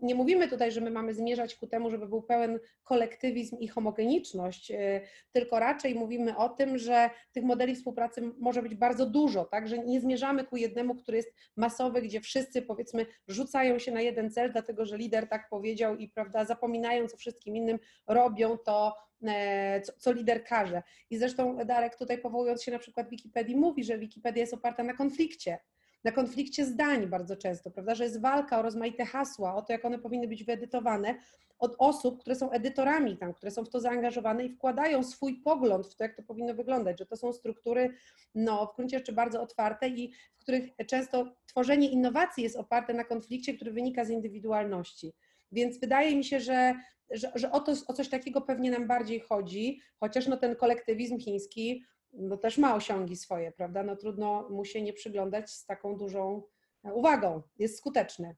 nie 0.01 0.15
mówimy 0.15 0.47
tutaj, 0.47 0.71
że 0.71 0.81
my 0.81 0.91
mamy 0.91 1.13
zmierzać 1.13 1.55
ku 1.55 1.67
temu, 1.67 1.91
żeby 1.91 2.07
był 2.07 2.21
pełen 2.21 2.59
kolektywizm 2.83 3.57
i 3.59 3.67
homogeniczność, 3.67 4.71
e, 4.71 5.01
tylko 5.31 5.59
raczej 5.59 5.95
mówimy 5.95 6.37
o 6.37 6.49
tym, 6.49 6.77
że 6.77 7.09
tych 7.31 7.43
modeli 7.43 7.75
współpracy 7.75 8.21
może 8.39 8.63
być 8.63 8.75
bardzo 8.75 9.05
dużo, 9.05 9.45
tak, 9.45 9.67
że 9.67 9.79
nie 9.79 10.01
zmierzamy 10.01 10.43
ku 10.43 10.57
jednemu, 10.57 10.95
który 10.95 11.17
jest 11.17 11.33
masowy, 11.55 12.01
gdzie 12.01 12.21
wszyscy 12.21 12.61
powiedzmy 12.61 13.05
rzucają 13.27 13.79
się 13.79 13.91
na 13.91 14.01
jeden 14.01 14.31
cel, 14.31 14.51
dlatego 14.51 14.85
że 14.85 14.97
lider 14.97 15.29
tak 15.29 15.49
powiedział 15.49 15.97
i 15.97 16.09
prawda, 16.09 16.38
zapominając 16.45 17.13
o 17.13 17.17
wszystkim 17.17 17.55
innym, 17.55 17.79
robią 18.07 18.57
to, 18.57 18.95
e, 19.27 19.81
co, 19.81 19.93
co 19.97 20.11
lider 20.11 20.43
każe. 20.43 20.83
I 21.09 21.17
zresztą 21.17 21.57
Darek 21.65 21.95
tutaj 21.95 22.17
powołując 22.17 22.63
się 22.63 22.71
na 22.71 22.79
przykład 22.79 23.09
Wikipedii 23.09 23.55
mówi, 23.55 23.83
że 23.83 23.97
Wikipedia 23.97 24.41
jest 24.41 24.53
oparta 24.53 24.83
na 24.83 24.93
konflikcie 24.93 25.59
na 26.03 26.11
konflikcie 26.11 26.65
zdań 26.65 27.07
bardzo 27.07 27.35
często, 27.35 27.71
prawda, 27.71 27.95
że 27.95 28.03
jest 28.03 28.21
walka 28.21 28.59
o 28.59 28.61
rozmaite 28.61 29.05
hasła, 29.05 29.55
o 29.55 29.61
to, 29.61 29.73
jak 29.73 29.85
one 29.85 29.99
powinny 29.99 30.27
być 30.27 30.43
wyedytowane 30.43 31.15
od 31.59 31.75
osób, 31.77 32.21
które 32.21 32.35
są 32.35 32.51
edytorami 32.51 33.17
tam, 33.17 33.33
które 33.33 33.51
są 33.51 33.65
w 33.65 33.69
to 33.69 33.79
zaangażowane 33.79 34.45
i 34.45 34.49
wkładają 34.49 35.03
swój 35.03 35.41
pogląd 35.41 35.87
w 35.87 35.95
to, 35.95 36.03
jak 36.03 36.15
to 36.15 36.23
powinno 36.23 36.53
wyglądać, 36.53 36.99
że 36.99 37.05
to 37.05 37.17
są 37.17 37.33
struktury, 37.33 37.93
no, 38.35 38.65
w 38.73 38.75
gruncie 38.75 38.97
rzeczy 38.97 39.13
bardzo 39.13 39.41
otwarte 39.41 39.87
i 39.87 40.13
w 40.37 40.41
których 40.41 40.69
często 40.87 41.35
tworzenie 41.45 41.89
innowacji 41.89 42.43
jest 42.43 42.55
oparte 42.55 42.93
na 42.93 43.03
konflikcie, 43.03 43.53
który 43.53 43.71
wynika 43.71 44.05
z 44.05 44.09
indywidualności. 44.09 45.13
Więc 45.51 45.79
wydaje 45.79 46.15
mi 46.15 46.23
się, 46.23 46.39
że, 46.39 46.75
że, 47.11 47.31
że 47.35 47.51
o, 47.51 47.59
to, 47.59 47.73
o 47.87 47.93
coś 47.93 48.09
takiego 48.09 48.41
pewnie 48.41 48.71
nam 48.71 48.87
bardziej 48.87 49.19
chodzi, 49.19 49.81
chociaż 49.99 50.27
no, 50.27 50.37
ten 50.37 50.55
kolektywizm 50.55 51.19
chiński 51.19 51.83
no 52.13 52.37
też 52.37 52.57
ma 52.57 52.75
osiągi 52.75 53.15
swoje, 53.15 53.51
prawda? 53.51 53.83
No 53.83 53.95
trudno 53.95 54.49
mu 54.49 54.65
się 54.65 54.81
nie 54.81 54.93
przyglądać 54.93 55.51
z 55.51 55.65
taką 55.65 55.97
dużą 55.97 56.43
e, 56.83 56.93
uwagą. 56.93 57.41
Jest 57.59 57.77
skuteczny. 57.77 58.35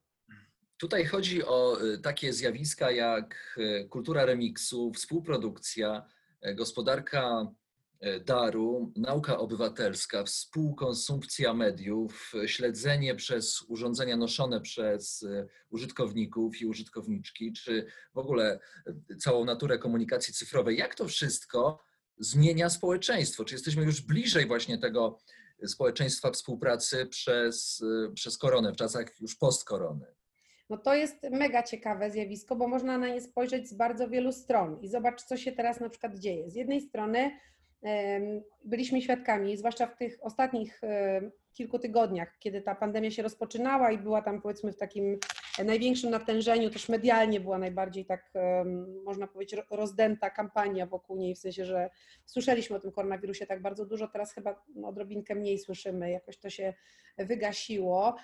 Tutaj 0.77 1.05
chodzi 1.05 1.43
o 1.43 1.77
e, 1.81 1.97
takie 1.97 2.33
zjawiska 2.33 2.91
jak 2.91 3.57
e, 3.57 3.85
kultura 3.85 4.25
remiksu, 4.25 4.91
współprodukcja, 4.93 6.05
gospodarka 6.55 7.47
daru, 8.25 8.91
nauka 8.95 9.37
obywatelska, 9.37 10.23
współkonsumpcja 10.23 11.53
mediów, 11.53 12.33
śledzenie 12.45 13.15
przez 13.15 13.61
urządzenia 13.67 14.17
noszone 14.17 14.61
przez 14.61 15.23
e, 15.23 15.47
użytkowników 15.69 16.61
i 16.61 16.65
użytkowniczki, 16.65 17.53
czy 17.53 17.85
w 18.13 18.17
ogóle 18.17 18.59
całą 19.19 19.45
naturę 19.45 19.79
komunikacji 19.79 20.33
cyfrowej. 20.33 20.77
Jak 20.77 20.95
to 20.95 21.07
wszystko 21.07 21.79
zmienia 22.17 22.69
społeczeństwo? 22.69 23.45
Czy 23.45 23.55
jesteśmy 23.55 23.83
już 23.83 24.01
bliżej 24.01 24.47
właśnie 24.47 24.77
tego 24.77 25.19
społeczeństwa 25.65 26.31
współpracy 26.31 27.05
przez, 27.05 27.83
przez 28.13 28.37
koronę, 28.37 28.73
w 28.73 28.75
czasach 28.75 29.21
już 29.21 29.35
post-korony? 29.35 30.05
No 30.69 30.77
to 30.77 30.95
jest 30.95 31.15
mega 31.31 31.63
ciekawe 31.63 32.11
zjawisko, 32.11 32.55
bo 32.55 32.67
można 32.67 32.97
na 32.97 33.07
nie 33.07 33.21
spojrzeć 33.21 33.69
z 33.69 33.73
bardzo 33.73 34.09
wielu 34.09 34.31
stron 34.31 34.79
i 34.81 34.87
zobacz, 34.87 35.21
co 35.21 35.37
się 35.37 35.51
teraz 35.51 35.79
na 35.79 35.89
przykład 35.89 36.19
dzieje. 36.19 36.49
Z 36.49 36.55
jednej 36.55 36.81
strony 36.81 37.31
byliśmy 38.63 39.01
świadkami, 39.01 39.57
zwłaszcza 39.57 39.87
w 39.87 39.97
tych 39.97 40.17
ostatnich 40.21 40.81
kilku 41.53 41.79
tygodniach, 41.79 42.37
kiedy 42.39 42.61
ta 42.61 42.75
pandemia 42.75 43.11
się 43.11 43.23
rozpoczynała 43.23 43.91
i 43.91 43.97
była 43.97 44.21
tam 44.21 44.41
powiedzmy 44.41 44.73
w 44.73 44.77
takim 44.77 45.19
największym 45.65 46.09
natężeniu, 46.09 46.69
też 46.69 46.89
medialnie 46.89 47.39
była 47.39 47.57
najbardziej 47.57 48.05
tak, 48.05 48.31
można 49.05 49.27
powiedzieć, 49.27 49.59
rozdęta 49.71 50.29
kampania 50.29 50.85
wokół 50.85 51.17
niej, 51.17 51.35
w 51.35 51.39
sensie, 51.39 51.65
że 51.65 51.89
słyszeliśmy 52.25 52.75
o 52.75 52.79
tym 52.79 52.91
koronawirusie 52.91 53.45
tak 53.45 53.61
bardzo 53.61 53.85
dużo, 53.85 54.07
teraz 54.07 54.33
chyba 54.33 54.63
odrobinkę 54.83 55.35
mniej 55.35 55.59
słyszymy, 55.59 56.11
jakoś 56.11 56.37
to 56.37 56.49
się 56.49 56.73
wygasiło, 57.17 58.15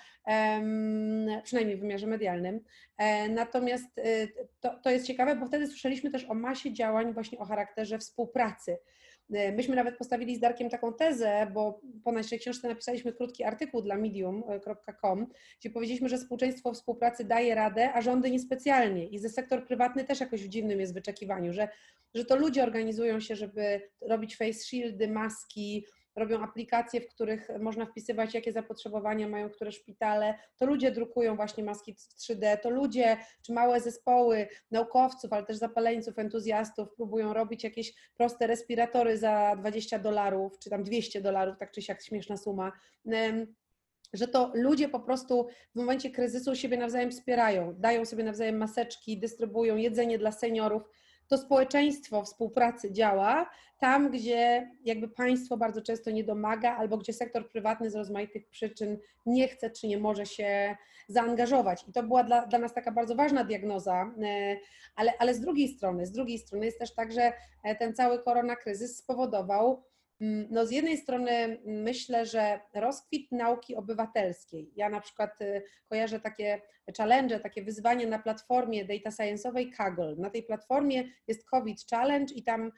przynajmniej 1.42 1.76
w 1.76 1.80
wymiarze 1.80 2.06
medialnym. 2.06 2.60
E, 2.98 3.28
natomiast 3.28 3.98
y, 3.98 4.28
to, 4.60 4.80
to 4.82 4.90
jest 4.90 5.06
ciekawe, 5.06 5.36
bo 5.36 5.46
wtedy 5.46 5.66
słyszeliśmy 5.66 6.10
też 6.10 6.24
o 6.24 6.34
masie 6.34 6.72
działań 6.72 7.14
właśnie 7.14 7.38
o 7.38 7.44
charakterze 7.44 7.98
współpracy 7.98 8.78
myśmy 9.30 9.76
nawet 9.76 9.98
postawili 9.98 10.36
z 10.36 10.40
Darkiem 10.40 10.70
taką 10.70 10.94
tezę, 10.94 11.50
bo 11.54 11.80
po 12.04 12.12
naszej 12.12 12.38
książce 12.38 12.68
napisaliśmy 12.68 13.12
krótki 13.12 13.44
artykuł 13.44 13.82
dla 13.82 13.96
medium.com, 13.96 15.26
gdzie 15.60 15.70
powiedzieliśmy, 15.70 16.08
że 16.08 16.18
społeczeństwo 16.18 16.72
współpracy 16.72 17.24
daje 17.24 17.54
radę, 17.54 17.92
a 17.92 18.02
rządy 18.02 18.30
niespecjalnie. 18.30 19.06
I 19.06 19.18
ze 19.18 19.28
sektor 19.28 19.66
prywatny 19.66 20.04
też 20.04 20.20
jakoś 20.20 20.42
w 20.42 20.48
dziwnym 20.48 20.80
jest 20.80 20.94
wyczekiwaniu, 20.94 21.52
że, 21.52 21.68
że 22.14 22.24
to 22.24 22.36
ludzie 22.36 22.62
organizują 22.62 23.20
się, 23.20 23.36
żeby 23.36 23.90
robić 24.00 24.36
face 24.36 24.64
shieldy, 24.64 25.08
maski, 25.08 25.86
robią 26.18 26.42
aplikacje, 26.42 27.00
w 27.00 27.08
których 27.08 27.48
można 27.60 27.86
wpisywać, 27.86 28.34
jakie 28.34 28.52
zapotrzebowania 28.52 29.28
mają 29.28 29.50
które 29.50 29.72
szpitale, 29.72 30.34
to 30.56 30.66
ludzie 30.66 30.90
drukują 30.90 31.36
właśnie 31.36 31.64
maski 31.64 31.94
w 31.94 31.98
3D, 31.98 32.58
to 32.62 32.70
ludzie 32.70 33.16
czy 33.42 33.52
małe 33.52 33.80
zespoły 33.80 34.48
naukowców, 34.70 35.32
ale 35.32 35.46
też 35.46 35.56
zapaleńców, 35.56 36.18
entuzjastów 36.18 36.94
próbują 36.94 37.34
robić 37.34 37.64
jakieś 37.64 37.94
proste 38.14 38.46
respiratory 38.46 39.18
za 39.18 39.56
20 39.56 39.98
dolarów, 39.98 40.58
czy 40.58 40.70
tam 40.70 40.82
200 40.84 41.20
dolarów, 41.20 41.58
tak 41.58 41.70
czy 41.70 41.82
siak 41.82 42.02
śmieszna 42.02 42.36
suma. 42.36 42.72
Że 44.12 44.28
to 44.28 44.52
ludzie 44.54 44.88
po 44.88 45.00
prostu 45.00 45.46
w 45.74 45.78
momencie 45.78 46.10
kryzysu 46.10 46.54
siebie 46.56 46.76
nawzajem 46.76 47.10
wspierają, 47.10 47.74
dają 47.78 48.04
sobie 48.04 48.24
nawzajem 48.24 48.56
maseczki, 48.56 49.18
dystrybuują 49.18 49.76
jedzenie 49.76 50.18
dla 50.18 50.32
seniorów 50.32 50.82
to 51.28 51.38
społeczeństwo 51.38 52.24
współpracy 52.24 52.92
działa 52.92 53.50
tam, 53.78 54.10
gdzie 54.10 54.70
jakby 54.84 55.08
państwo 55.08 55.56
bardzo 55.56 55.82
często 55.82 56.10
nie 56.10 56.24
domaga, 56.24 56.76
albo 56.76 56.98
gdzie 56.98 57.12
sektor 57.12 57.50
prywatny 57.50 57.90
z 57.90 57.96
rozmaitych 57.96 58.48
przyczyn 58.48 58.98
nie 59.26 59.48
chce 59.48 59.70
czy 59.70 59.88
nie 59.88 59.98
może 59.98 60.26
się 60.26 60.76
zaangażować. 61.08 61.84
I 61.88 61.92
to 61.92 62.02
była 62.02 62.24
dla, 62.24 62.46
dla 62.46 62.58
nas 62.58 62.74
taka 62.74 62.92
bardzo 62.92 63.14
ważna 63.14 63.44
diagnoza, 63.44 64.14
e, 64.22 64.56
ale, 64.96 65.12
ale 65.18 65.34
z 65.34 65.40
drugiej 65.40 65.68
strony, 65.68 66.06
z 66.06 66.12
drugiej 66.12 66.38
strony 66.38 66.66
jest 66.66 66.78
też 66.78 66.94
tak, 66.94 67.12
że 67.12 67.32
e, 67.64 67.74
ten 67.74 67.94
cały 67.94 68.22
korona 68.22 68.56
kryzys 68.56 68.96
spowodował, 68.96 69.84
no 70.50 70.66
z 70.66 70.70
jednej 70.70 70.96
strony 70.96 71.30
mm, 71.30 71.58
myślę, 71.64 72.26
że 72.26 72.60
rozkwit 72.74 73.32
nauki 73.32 73.76
obywatelskiej. 73.76 74.72
Ja 74.76 74.88
na 74.88 75.00
przykład 75.00 75.40
y, 75.40 75.62
kojarzę 75.88 76.20
takie 76.20 76.60
challenge, 76.96 77.40
takie 77.40 77.62
wyzwanie 77.62 78.06
na 78.06 78.18
platformie 78.18 78.84
data 78.84 79.10
science'owej 79.10 79.72
Kaggle. 79.76 80.16
Na 80.16 80.30
tej 80.30 80.42
platformie 80.42 81.04
jest 81.28 81.48
COVID 81.48 81.78
Challenge 81.90 82.34
i 82.34 82.42
tam 82.42 82.72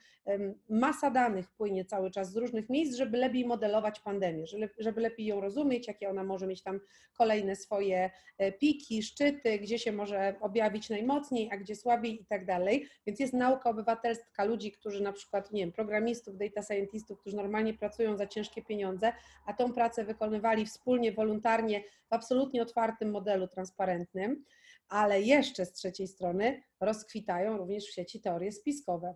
masa 0.69 1.11
danych 1.11 1.51
płynie 1.51 1.85
cały 1.85 2.11
czas 2.11 2.31
z 2.31 2.35
różnych 2.35 2.69
miejsc, 2.69 2.97
żeby 2.97 3.17
lepiej 3.17 3.45
modelować 3.45 3.99
pandemię, 3.99 4.45
żeby 4.79 5.01
lepiej 5.01 5.25
ją 5.25 5.41
rozumieć, 5.41 5.87
jakie 5.87 6.09
ona 6.09 6.23
może 6.23 6.47
mieć 6.47 6.63
tam 6.63 6.79
kolejne 7.17 7.55
swoje 7.55 8.11
e, 8.37 8.51
piki, 8.51 9.03
szczyty, 9.03 9.59
gdzie 9.59 9.79
się 9.79 9.91
może 9.91 10.35
objawić 10.41 10.89
najmocniej, 10.89 11.49
a 11.51 11.57
gdzie 11.57 11.75
słabiej 11.75 12.21
i 12.21 12.25
tak 12.25 12.45
dalej. 12.45 12.87
Więc 13.07 13.19
jest 13.19 13.33
nauka 13.33 13.69
obywatelska 13.69 14.43
ludzi, 14.43 14.71
którzy 14.71 15.03
na 15.03 15.13
przykład, 15.13 15.51
nie 15.51 15.61
wiem, 15.61 15.71
programistów, 15.71 16.37
data 16.37 16.61
scientistów, 16.61 17.19
którzy 17.19 17.30
normalnie 17.33 17.73
pracują 17.73 18.17
za 18.17 18.27
ciężkie 18.27 18.61
pieniądze, 18.61 19.13
a 19.45 19.53
tą 19.53 19.73
pracę 19.73 20.05
wykonywali 20.05 20.65
wspólnie, 20.65 21.11
wolontarnie 21.11 21.83
w 22.09 22.13
absolutnie 22.13 22.61
otwartym 22.61 23.11
modelu 23.11 23.47
transparentnym, 23.47 24.45
ale 24.89 25.21
jeszcze 25.21 25.65
z 25.65 25.73
trzeciej 25.73 26.07
strony 26.07 26.63
rozkwitają 26.79 27.57
również 27.57 27.85
w 27.85 27.93
sieci 27.93 28.21
teorie 28.21 28.51
spiskowe. 28.51 29.15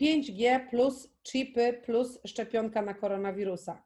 5G 0.00 0.68
plus 0.70 1.08
chipy 1.22 1.72
plus 1.84 2.18
szczepionka 2.26 2.82
na 2.82 2.94
koronawirusa. 2.94 3.82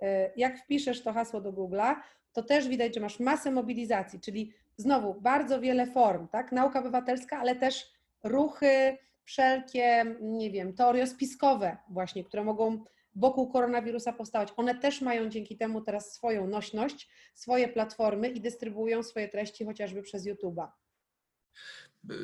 E, 0.00 0.32
jak 0.36 0.58
wpiszesz 0.58 1.02
to 1.02 1.12
hasło 1.12 1.40
do 1.40 1.52
Google'a, 1.52 1.94
to 2.32 2.42
też 2.42 2.68
widać, 2.68 2.94
że 2.94 3.00
masz 3.00 3.20
masę 3.20 3.50
mobilizacji, 3.50 4.20
czyli 4.20 4.52
znowu 4.76 5.20
bardzo 5.20 5.60
wiele 5.60 5.86
form, 5.86 6.28
tak? 6.28 6.52
Nauka 6.52 6.80
obywatelska, 6.80 7.38
ale 7.38 7.56
też 7.56 7.92
ruchy 8.24 8.98
wszelkie, 9.24 10.04
nie 10.20 10.50
wiem, 10.50 10.74
teorie 10.74 11.06
spiskowe 11.06 11.76
właśnie, 11.88 12.24
które 12.24 12.44
mogą 12.44 12.84
wokół 13.14 13.52
koronawirusa 13.52 14.12
powstawać. 14.12 14.52
One 14.56 14.74
też 14.74 15.00
mają 15.00 15.30
dzięki 15.30 15.56
temu 15.56 15.80
teraz 15.80 16.14
swoją 16.14 16.46
nośność, 16.46 17.08
swoje 17.34 17.68
platformy 17.68 18.28
i 18.28 18.40
dystrybuują 18.40 19.02
swoje 19.02 19.28
treści 19.28 19.64
chociażby 19.64 20.02
przez 20.02 20.26
YouTube'a. 20.26 20.68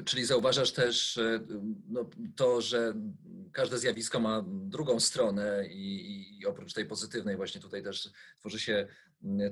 Czyli 0.05 0.25
zauważasz 0.25 0.73
też 0.73 1.21
no, 1.89 2.11
to, 2.37 2.61
że 2.61 2.95
każde 3.53 3.79
zjawisko 3.79 4.21
ma 4.21 4.45
drugą 4.47 5.01
stronę 5.01 5.67
i, 5.69 6.39
i, 6.41 6.47
oprócz 6.47 6.73
tej 6.73 6.87
pozytywnej 6.87 7.37
właśnie 7.37 7.61
tutaj 7.61 7.83
też 7.83 8.11
tworzy 8.39 8.61
się 8.61 8.87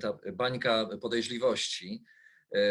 ta 0.01 0.19
bańka 0.33 0.89
podejrzliwości. 1.01 2.05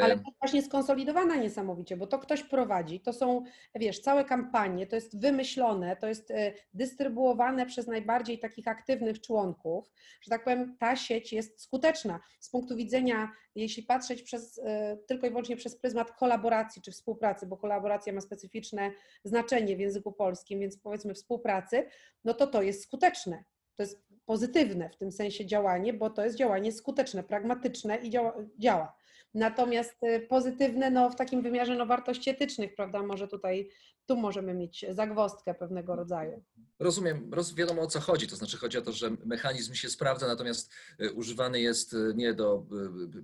Ale 0.02 0.18
to 0.18 0.24
właśnie 0.42 0.62
skonsolidowana 0.62 1.36
niesamowicie, 1.36 1.98
bo 1.98 2.08
to 2.08 2.20
ktoś 2.20 2.44
prowadzi, 2.44 3.00
to 3.00 3.14
są, 3.14 3.44
wiesz, 3.76 4.00
całe 4.00 4.26
kampanie, 4.26 4.88
to 4.88 4.96
jest 4.96 5.22
wymyślone, 5.22 5.96
to 5.96 6.08
jest 6.08 6.32
e, 6.32 6.54
dystrybuowane 6.74 7.66
przez 7.66 7.88
najbardziej 7.88 8.40
takich 8.40 8.68
aktywnych 8.68 9.22
członków, 9.22 9.92
że 10.22 10.30
tak 10.30 10.44
powiem, 10.44 10.78
ta 10.80 10.96
sieć 10.96 11.34
jest 11.34 11.62
skuteczna. 11.62 12.20
Z 12.40 12.50
punktu 12.50 12.76
widzenia, 12.76 13.32
jeśli 13.56 13.84
patrzeć 13.84 14.22
przez, 14.22 14.60
e, 14.64 14.98
tylko 15.08 15.28
i 15.28 15.30
wyłącznie 15.30 15.56
przez 15.56 15.78
pryzmat 15.78 16.12
kolaboracji 16.12 16.82
czy 16.82 16.92
współpracy, 16.92 17.48
bo 17.48 17.58
kolaboracja 17.58 18.14
ma 18.14 18.22
specyficzne 18.22 18.92
znaczenie 19.24 19.76
w 19.76 19.80
języku 19.80 20.12
polskim, 20.12 20.60
więc 20.60 20.78
powiedzmy 20.78 21.14
współpracy, 21.14 21.86
no 22.24 22.34
to 22.34 22.48
to 22.48 22.62
jest 22.62 22.84
skuteczne. 22.84 23.44
To 23.76 23.84
jest 23.84 24.06
pozytywne 24.26 24.90
w 24.90 24.98
tym 24.98 25.12
sensie 25.12 25.46
działanie, 25.46 25.94
bo 25.94 26.10
to 26.10 26.24
jest 26.24 26.38
działanie 26.38 26.72
skuteczne, 26.72 27.24
pragmatyczne 27.24 27.98
i 27.98 28.10
działa. 28.10 28.36
działa. 28.60 29.05
Natomiast 29.36 30.04
y, 30.04 30.28
pozytywne, 30.30 30.92
no 30.92 31.10
w 31.10 31.16
takim 31.16 31.42
wymiarze 31.42 31.76
no, 31.76 31.86
wartości 31.86 32.30
etycznych, 32.30 32.76
prawda, 32.76 33.04
może 33.04 33.28
tutaj, 33.28 33.70
tu 34.06 34.18
możemy 34.18 34.54
mieć 34.54 34.86
zagwostkę 34.92 35.54
pewnego 35.54 35.96
rodzaju. 35.96 36.44
Rozumiem, 36.80 37.34
roz, 37.34 37.56
wiadomo 37.56 37.82
o 37.82 37.88
co 37.88 38.00
chodzi, 38.00 38.28
to 38.28 38.36
znaczy 38.36 38.58
chodzi 38.58 38.78
o 38.78 38.82
to, 38.82 38.92
że 38.92 39.12
mechanizm 39.26 39.74
się 39.74 39.90
sprawdza, 39.90 40.28
natomiast 40.28 40.74
y, 41.02 41.14
używany 41.14 41.62
jest 41.62 41.94
y, 41.94 42.14
nie 42.16 42.34
do 42.34 42.66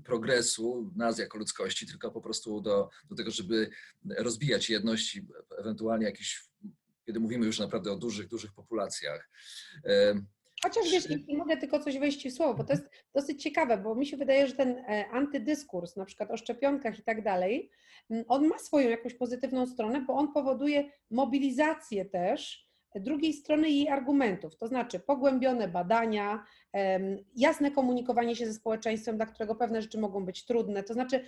progresu 0.05 0.91
nas 0.95 1.19
jako 1.19 1.37
ludzkości, 1.37 1.87
tylko 1.87 2.11
po 2.11 2.21
prostu 2.21 2.61
do, 2.61 2.89
do 3.09 3.15
tego, 3.15 3.31
żeby 3.31 3.69
rozbijać 4.17 4.69
jedność 4.69 5.15
i 5.15 5.27
ewentualnie 5.57 6.05
jakieś, 6.05 6.43
kiedy 7.05 7.19
mówimy 7.19 7.45
już 7.45 7.59
naprawdę 7.59 7.91
o 7.91 7.95
dużych, 7.95 8.27
dużych 8.27 8.53
populacjach. 8.53 9.29
Chociaż 10.63 10.91
wiesz, 10.91 11.09
nie 11.27 11.37
mogę 11.37 11.57
tylko 11.57 11.79
coś 11.79 11.97
wejść 11.97 12.27
w 12.27 12.33
słowo, 12.33 12.53
bo 12.53 12.63
to 12.63 12.73
jest 12.73 12.89
dosyć 13.13 13.43
ciekawe, 13.43 13.77
bo 13.77 13.95
mi 13.95 14.05
się 14.05 14.17
wydaje, 14.17 14.47
że 14.47 14.53
ten 14.53 14.69
e, 14.69 15.05
antydyskurs, 15.11 15.95
na 15.95 16.05
przykład 16.05 16.31
o 16.31 16.37
szczepionkach 16.37 16.99
i 16.99 17.03
tak 17.03 17.23
dalej, 17.23 17.69
on 18.27 18.47
ma 18.47 18.59
swoją 18.59 18.89
jakąś 18.89 19.13
pozytywną 19.13 19.67
stronę, 19.67 20.01
bo 20.01 20.13
on 20.13 20.33
powoduje 20.33 20.91
mobilizację 21.09 22.05
też 22.05 22.71
drugiej 22.95 23.33
strony 23.33 23.69
jej 23.69 23.89
argumentów, 23.89 24.57
to 24.57 24.67
znaczy 24.67 24.99
pogłębione 24.99 25.67
badania, 25.67 26.45
jasne 27.35 27.71
komunikowanie 27.71 28.35
się 28.35 28.47
ze 28.47 28.53
społeczeństwem, 28.53 29.17
dla 29.17 29.25
którego 29.25 29.55
pewne 29.55 29.81
rzeczy 29.81 29.97
mogą 29.97 30.25
być 30.25 30.45
trudne. 30.45 30.83
To 30.83 30.93
znaczy, 30.93 31.23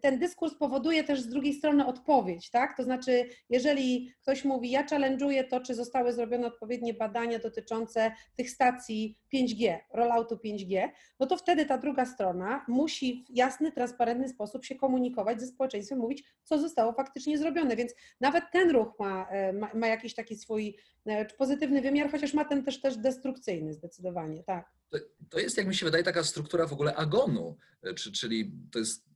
ten 0.00 0.18
dyskurs 0.18 0.54
powoduje 0.54 1.04
też 1.04 1.20
z 1.20 1.28
drugiej 1.28 1.54
strony 1.54 1.86
odpowiedź, 1.86 2.50
tak? 2.50 2.76
To 2.76 2.84
znaczy, 2.84 3.28
jeżeli 3.50 4.12
ktoś 4.22 4.44
mówi, 4.44 4.70
ja 4.70 4.86
challenge'uję 4.86 5.48
to, 5.48 5.60
czy 5.60 5.74
zostały 5.74 6.12
zrobione 6.12 6.46
odpowiednie 6.46 6.94
badania 6.94 7.38
dotyczące 7.38 8.12
tych 8.36 8.50
stacji 8.50 9.18
5G, 9.34 9.78
rolloutu 9.92 10.36
5G, 10.36 10.88
no 11.20 11.26
to 11.26 11.36
wtedy 11.36 11.66
ta 11.66 11.78
druga 11.78 12.06
strona 12.06 12.64
musi 12.68 13.24
w 13.30 13.36
jasny, 13.36 13.72
transparentny 13.72 14.28
sposób 14.28 14.64
się 14.64 14.74
komunikować 14.74 15.40
ze 15.40 15.46
społeczeństwem, 15.46 15.98
mówić, 15.98 16.24
co 16.44 16.58
zostało 16.58 16.92
faktycznie 16.92 17.38
zrobione. 17.38 17.76
Więc 17.76 17.94
nawet 18.20 18.44
ten 18.52 18.70
ruch 18.70 18.98
ma, 18.98 19.28
ma, 19.52 19.70
ma 19.74 19.86
jakiś 19.86 20.14
taki 20.14 20.36
swój 20.36 20.76
e, 21.06 21.24
pozytywny 21.24 21.80
wymiar, 21.80 22.10
chociaż 22.10 22.34
ma 22.34 22.44
ten 22.44 22.64
też, 22.64 22.80
też 22.80 22.96
destrukcyjny 22.96 23.72
zdecydowanie, 23.72 24.42
tak. 24.44 24.57
To, 24.90 24.98
to 25.30 25.38
jest, 25.38 25.56
jak 25.56 25.66
mi 25.66 25.74
się 25.74 25.86
wydaje, 25.86 26.04
taka 26.04 26.24
struktura 26.24 26.66
w 26.66 26.72
ogóle 26.72 26.94
agonu, 26.94 27.58
e, 27.82 27.94
czy, 27.94 28.12
czyli 28.12 28.52
to 28.72 28.78
jest 28.78 29.08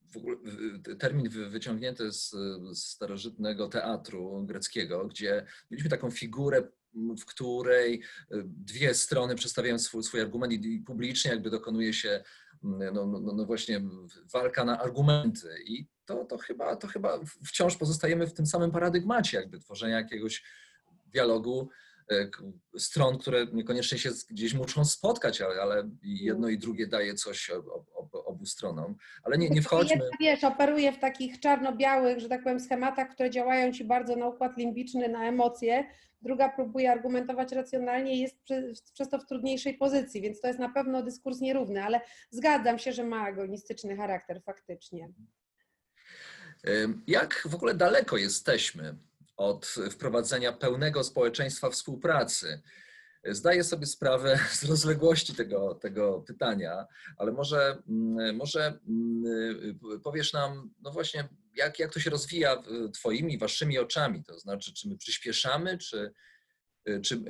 termin 0.99 1.29
wyciągnięty 1.29 2.13
z, 2.13 2.35
starożytnego 2.75 3.69
teatru 3.69 4.45
greckiego, 4.47 5.07
gdzie 5.07 5.47
mieliśmy 5.71 5.91
taką 5.91 6.11
figurę 6.11 6.63
w 7.21 7.25
której 7.25 8.03
dwie 8.45 8.95
strony 8.95 9.35
przedstawiają 9.35 9.79
swój, 9.79 10.03
swój 10.03 10.21
argument 10.21 10.53
i, 10.53 10.79
publicznie 10.79 11.31
jakby 11.31 11.51
dokonuje 11.51 11.93
się 11.93 12.25
no, 12.63 13.07
no, 13.07 13.21
no, 13.21 13.33
no 13.33 13.45
właśnie 13.47 13.83
walka 14.33 14.65
na 14.65 14.81
argumenty. 14.81 15.49
I 15.67 15.87
to, 16.05 16.25
to, 16.25 16.39
chyba, 16.39 16.77
to 16.77 16.87
chyba 16.87 17.21
wciąż 17.47 17.77
pozostajemy 17.77 18.27
w 18.27 18.33
tym 18.33 18.47
samym 18.47 18.71
paradygmacie 18.71 19.37
jakby 19.37 19.59
tworzenia 19.59 19.97
jakiegoś 19.97 20.45
dialogu 21.07 21.69
e, 21.71 21.73
stron, 22.79 23.19
które 23.19 23.47
niekoniecznie 23.53 23.99
się 23.99 24.11
gdzieś 24.31 24.55
muszą 24.55 24.85
spotkać, 24.85 25.41
ale, 25.41 25.63
ale 25.63 25.91
jedno 26.03 26.49
i 26.49 26.59
drugie 26.59 26.87
daje 26.87 27.15
coś 27.15 27.51
ob, 27.51 27.67
ob, 27.95 28.15
obu 28.15 28.47
stronom. 28.47 28.97
Ale 29.23 29.39
nie, 29.39 29.51
nie 29.51 29.63
wchodźmy. 29.63 29.91
Jedna, 29.91 30.17
wiesz, 30.21 30.45
operuje 30.45 30.93
w 30.93 30.99
takich 30.99 31.41
czarno-białych, 31.41 32.21
że 32.21 32.29
tak 32.29 32.43
powiem, 32.43 32.61
schematach, 32.61 33.09
które 33.09 33.31
działają 33.31 33.73
ci 33.73 33.85
bardzo 33.85 34.17
na 34.17 34.27
układ 34.27 34.57
limbiczny, 34.57 35.09
na 35.09 35.29
emocje. 35.29 35.85
Druga 36.23 36.49
próbuje 36.49 36.93
argumentować 36.93 37.53
racjonalnie 37.53 38.17
i 38.17 38.21
jest 38.21 38.43
przez, 38.43 38.93
przez 38.93 39.09
to 39.09 39.19
w 39.19 39.27
trudniejszej 39.27 39.75
pozycji, 39.75 40.21
więc 40.21 40.41
to 40.41 40.49
jest 40.49 40.61
na 40.61 40.69
pewno 40.69 41.03
dyskurs 41.03 41.41
nierówny, 41.41 41.85
ale 41.85 42.01
zgadzam 42.31 42.79
się, 42.79 42.93
że 42.93 43.05
ma 43.05 43.21
agonistyczny 43.21 43.97
charakter 43.97 44.43
faktycznie. 44.43 45.09
Jak 47.07 47.43
w 47.49 47.55
ogóle 47.55 47.75
daleko 47.75 48.17
jesteśmy 48.17 48.95
od 49.37 49.67
wprowadzenia 49.91 50.53
pełnego 50.53 51.05
społeczeństwa 51.05 51.71
współpracy? 51.71 52.63
Zdaję 53.25 53.65
sobie 53.65 53.87
sprawę 53.87 54.39
z 54.53 54.65
rozległości 54.65 55.35
tego, 55.35 55.75
tego 55.75 56.21
pytania, 56.21 56.87
ale 57.17 57.33
może, 57.33 57.83
mm, 57.89 58.37
może 58.37 58.79
mm, 58.89 59.79
powiesz 60.05 60.33
nam, 60.33 60.71
no 60.81 60.91
właśnie, 60.93 61.29
jak, 61.55 61.79
jak 61.79 61.93
to 61.93 62.01
się 62.01 62.11
rozwija 62.11 62.63
Twoimi, 62.95 63.39
Waszymi 63.39 63.79
oczami? 63.79 64.25
To 64.25 64.39
znaczy, 64.39 64.75
czy 64.75 64.89
my 64.89 64.97
przyspieszamy, 64.97 65.79
czy, 65.79 66.13
czy 67.03 67.25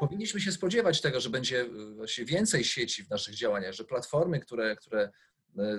powinniśmy 0.00 0.40
się 0.40 0.52
spodziewać 0.52 1.00
tego, 1.00 1.20
że 1.20 1.30
będzie 1.30 1.66
właśnie 1.96 2.24
więcej 2.24 2.64
sieci 2.64 3.04
w 3.04 3.10
naszych 3.10 3.34
działaniach, 3.34 3.72
że 3.72 3.84
platformy, 3.84 4.40
które, 4.40 4.76
które 4.76 5.04
E, 5.06 5.12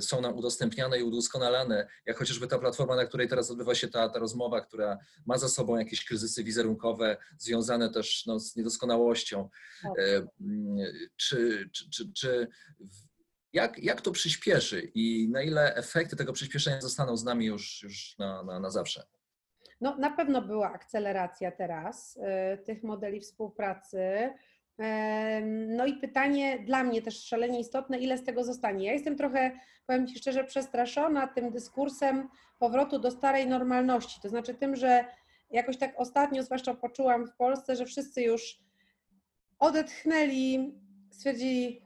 są 0.01 0.21
nam 0.21 0.37
udostępniane 0.37 0.99
i 0.99 1.03
udoskonalane, 1.03 1.87
jak 2.05 2.17
chociażby 2.17 2.47
ta 2.47 2.59
platforma, 2.59 2.95
na 2.95 3.05
której 3.05 3.27
teraz 3.27 3.51
odbywa 3.51 3.75
się 3.75 3.87
ta, 3.87 4.09
ta 4.09 4.19
rozmowa, 4.19 4.61
która 4.61 4.97
ma 5.25 5.37
za 5.37 5.49
sobą 5.49 5.77
jakieś 5.77 6.05
kryzysy 6.05 6.43
wizerunkowe 6.43 7.17
związane 7.37 7.89
też 7.89 8.25
no, 8.25 8.39
z 8.39 8.55
niedoskonałością. 8.55 9.49
Tak. 9.83 9.91
E, 9.99 10.27
czy, 11.15 11.69
czy, 11.73 11.89
czy, 11.89 12.13
czy 12.13 12.47
jak, 13.53 13.79
jak 13.79 14.01
to 14.01 14.11
przyspieszy 14.11 14.91
i 14.95 15.29
na 15.29 15.41
ile 15.41 15.75
efekty 15.75 16.15
tego 16.15 16.33
przyspieszenia 16.33 16.81
zostaną 16.81 17.17
z 17.17 17.23
nami 17.23 17.45
już, 17.45 17.83
już 17.83 18.15
na, 18.19 18.43
na, 18.43 18.59
na 18.59 18.69
zawsze? 18.69 19.03
No, 19.81 19.97
na 19.97 20.11
pewno 20.11 20.41
była 20.41 20.71
akceleracja 20.71 21.51
teraz 21.51 22.17
y, 22.17 22.57
tych 22.57 22.83
modeli 22.83 23.19
współpracy. 23.19 24.33
No 25.67 25.85
i 25.85 25.93
pytanie 25.93 26.59
dla 26.59 26.83
mnie 26.83 27.01
też 27.01 27.25
szalenie 27.25 27.59
istotne, 27.59 27.99
ile 27.99 28.17
z 28.17 28.23
tego 28.23 28.43
zostanie. 28.43 28.85
Ja 28.85 28.93
jestem 28.93 29.17
trochę, 29.17 29.51
powiem 29.87 30.07
Ci 30.07 30.17
szczerze, 30.17 30.43
przestraszona 30.43 31.27
tym 31.27 31.51
dyskursem 31.51 32.29
powrotu 32.59 32.99
do 32.99 33.11
starej 33.11 33.47
normalności. 33.47 34.21
To 34.21 34.29
znaczy 34.29 34.53
tym, 34.53 34.75
że 34.75 35.05
jakoś 35.51 35.77
tak 35.77 35.93
ostatnio 35.97 36.43
zwłaszcza 36.43 36.73
poczułam 36.73 37.27
w 37.27 37.35
Polsce, 37.35 37.75
że 37.75 37.85
wszyscy 37.85 38.21
już 38.21 38.59
odetchnęli, 39.59 40.73
stwierdzili, 41.11 41.81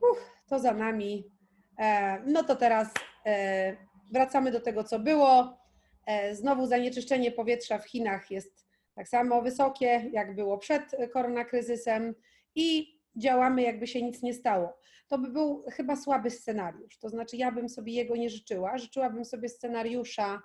to 0.50 0.60
za 0.60 0.74
nami, 0.74 1.32
e, 1.80 2.20
no 2.26 2.44
to 2.44 2.56
teraz 2.56 2.94
e, 3.26 3.76
wracamy 4.12 4.52
do 4.52 4.60
tego, 4.60 4.84
co 4.84 5.00
było. 5.00 5.58
E, 6.06 6.36
znowu 6.36 6.66
zanieczyszczenie 6.66 7.32
powietrza 7.32 7.78
w 7.78 7.90
Chinach 7.90 8.32
jest 8.32 8.66
tak 8.96 9.08
samo 9.08 9.42
wysokie, 9.42 10.10
jak 10.12 10.36
było 10.36 10.58
przed 10.58 10.96
koronakryzysem 11.14 12.16
i 12.56 13.00
działamy, 13.16 13.62
jakby 13.62 13.88
się 13.88 14.02
nic 14.02 14.22
nie 14.22 14.34
stało. 14.34 14.78
To 15.08 15.18
by 15.18 15.30
był 15.30 15.64
chyba 15.72 15.96
słaby 15.96 16.30
scenariusz. 16.30 17.00
To 17.00 17.10
znaczy, 17.10 17.38
ja 17.38 17.52
bym 17.52 17.70
sobie 17.70 17.94
jego 17.94 18.16
nie 18.16 18.30
życzyła. 18.30 18.78
Życzyłabym 18.78 19.26
sobie 19.26 19.50
scenariusza, 19.50 20.42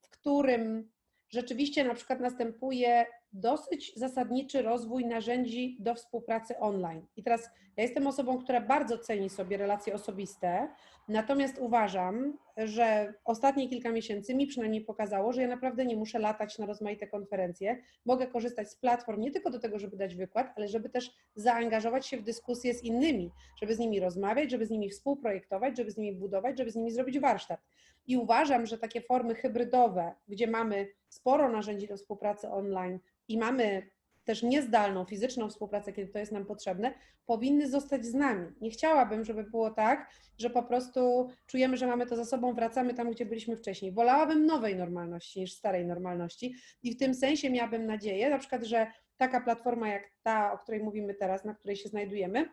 w 0.00 0.10
którym 0.10 0.90
rzeczywiście 1.30 1.84
na 1.84 1.94
przykład 1.94 2.20
następuje 2.20 3.06
dosyć 3.32 3.92
zasadniczy 3.96 4.62
rozwój 4.62 5.06
narzędzi 5.06 5.76
do 5.80 5.94
współpracy 5.94 6.58
online. 6.58 7.06
I 7.16 7.22
teraz 7.22 7.50
ja 7.76 7.82
jestem 7.82 8.06
osobą, 8.06 8.38
która 8.38 8.60
bardzo 8.60 8.98
ceni 8.98 9.30
sobie 9.30 9.56
relacje 9.56 9.94
osobiste, 9.94 10.68
natomiast 11.08 11.58
uważam, 11.58 12.38
że 12.56 13.14
ostatnie 13.24 13.68
kilka 13.68 13.92
miesięcy 13.92 14.34
mi 14.34 14.46
przynajmniej 14.46 14.80
pokazało, 14.80 15.32
że 15.32 15.42
ja 15.42 15.48
naprawdę 15.48 15.86
nie 15.86 15.96
muszę 15.96 16.18
latać 16.18 16.58
na 16.58 16.66
rozmaite 16.66 17.06
konferencje. 17.06 17.82
Mogę 18.06 18.26
korzystać 18.26 18.70
z 18.70 18.76
platform 18.76 19.20
nie 19.20 19.30
tylko 19.30 19.50
do 19.50 19.58
tego, 19.58 19.78
żeby 19.78 19.96
dać 19.96 20.14
wykład, 20.14 20.52
ale 20.56 20.68
żeby 20.68 20.88
też 20.88 21.10
zaangażować 21.34 22.06
się 22.06 22.16
w 22.16 22.22
dyskusje 22.22 22.74
z 22.74 22.82
innymi, 22.84 23.30
żeby 23.60 23.74
z 23.74 23.78
nimi 23.78 24.00
rozmawiać, 24.00 24.50
żeby 24.50 24.66
z 24.66 24.70
nimi 24.70 24.90
współprojektować, 24.90 25.76
żeby 25.76 25.90
z 25.90 25.96
nimi 25.96 26.16
budować, 26.16 26.58
żeby 26.58 26.70
z 26.70 26.76
nimi 26.76 26.90
zrobić 26.90 27.18
warsztat. 27.18 27.60
I 28.06 28.16
uważam, 28.16 28.66
że 28.66 28.78
takie 28.78 29.00
formy 29.00 29.34
hybrydowe, 29.34 30.14
gdzie 30.28 30.46
mamy 30.46 30.88
sporo 31.08 31.48
narzędzi 31.48 31.88
do 31.88 31.96
współpracy 31.96 32.50
online 32.50 32.98
i 33.32 33.38
mamy 33.38 33.90
też 34.24 34.42
niezdalną, 34.42 35.04
fizyczną 35.04 35.48
współpracę, 35.48 35.92
kiedy 35.92 36.12
to 36.12 36.18
jest 36.18 36.32
nam 36.32 36.46
potrzebne, 36.46 36.94
powinny 37.26 37.68
zostać 37.68 38.06
z 38.06 38.14
nami. 38.14 38.48
Nie 38.60 38.70
chciałabym, 38.70 39.24
żeby 39.24 39.44
było 39.44 39.70
tak, 39.70 40.10
że 40.38 40.50
po 40.50 40.62
prostu 40.62 41.28
czujemy, 41.46 41.76
że 41.76 41.86
mamy 41.86 42.06
to 42.06 42.16
za 42.16 42.24
sobą, 42.24 42.54
wracamy 42.54 42.94
tam, 42.94 43.10
gdzie 43.10 43.26
byliśmy 43.26 43.56
wcześniej. 43.56 43.92
Wolałabym 43.92 44.46
nowej 44.46 44.76
normalności 44.76 45.40
niż 45.40 45.52
starej 45.52 45.86
normalności 45.86 46.54
i 46.82 46.94
w 46.94 46.98
tym 46.98 47.14
sensie 47.14 47.50
miałabym 47.50 47.86
nadzieję, 47.86 48.30
na 48.30 48.38
przykład, 48.38 48.64
że 48.64 48.86
taka 49.16 49.40
platforma 49.40 49.88
jak 49.88 50.02
ta, 50.22 50.52
o 50.52 50.58
której 50.58 50.82
mówimy 50.82 51.14
teraz, 51.14 51.44
na 51.44 51.54
której 51.54 51.76
się 51.76 51.88
znajdujemy, 51.88 52.48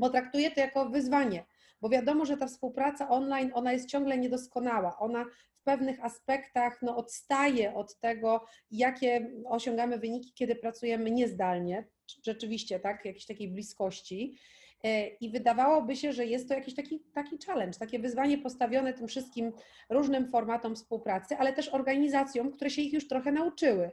bo 0.00 0.10
traktuję 0.10 0.50
to 0.50 0.60
jako 0.60 0.88
wyzwanie, 0.88 1.44
bo 1.80 1.88
wiadomo, 1.88 2.24
że 2.24 2.36
ta 2.36 2.46
współpraca 2.46 3.08
online, 3.08 3.50
ona 3.54 3.72
jest 3.72 3.88
ciągle 3.88 4.18
niedoskonała, 4.18 4.98
ona 4.98 5.24
w 5.52 5.62
pewnych 5.62 6.04
aspektach 6.04 6.82
no, 6.82 6.96
odstaje 6.96 7.74
od 7.74 7.98
tego, 7.98 8.44
jakie 8.70 9.30
osiągamy 9.44 9.98
wyniki, 9.98 10.32
kiedy 10.34 10.54
pracujemy 10.54 11.10
niezdalnie, 11.10 11.84
rzeczywiście, 12.24 12.80
tak, 12.80 13.04
jakiejś 13.04 13.26
takiej 13.26 13.48
bliskości. 13.48 14.38
E, 14.84 15.06
I 15.08 15.30
wydawałoby 15.30 15.96
się, 15.96 16.12
że 16.12 16.26
jest 16.26 16.48
to 16.48 16.54
jakiś 16.54 16.74
taki, 16.74 17.00
taki 17.14 17.38
challenge, 17.46 17.78
takie 17.78 17.98
wyzwanie 17.98 18.38
postawione 18.38 18.94
tym 18.94 19.08
wszystkim 19.08 19.52
różnym 19.90 20.30
formatom 20.30 20.76
współpracy, 20.76 21.36
ale 21.36 21.52
też 21.52 21.68
organizacjom, 21.68 22.52
które 22.52 22.70
się 22.70 22.82
ich 22.82 22.92
już 22.92 23.08
trochę 23.08 23.32
nauczyły 23.32 23.90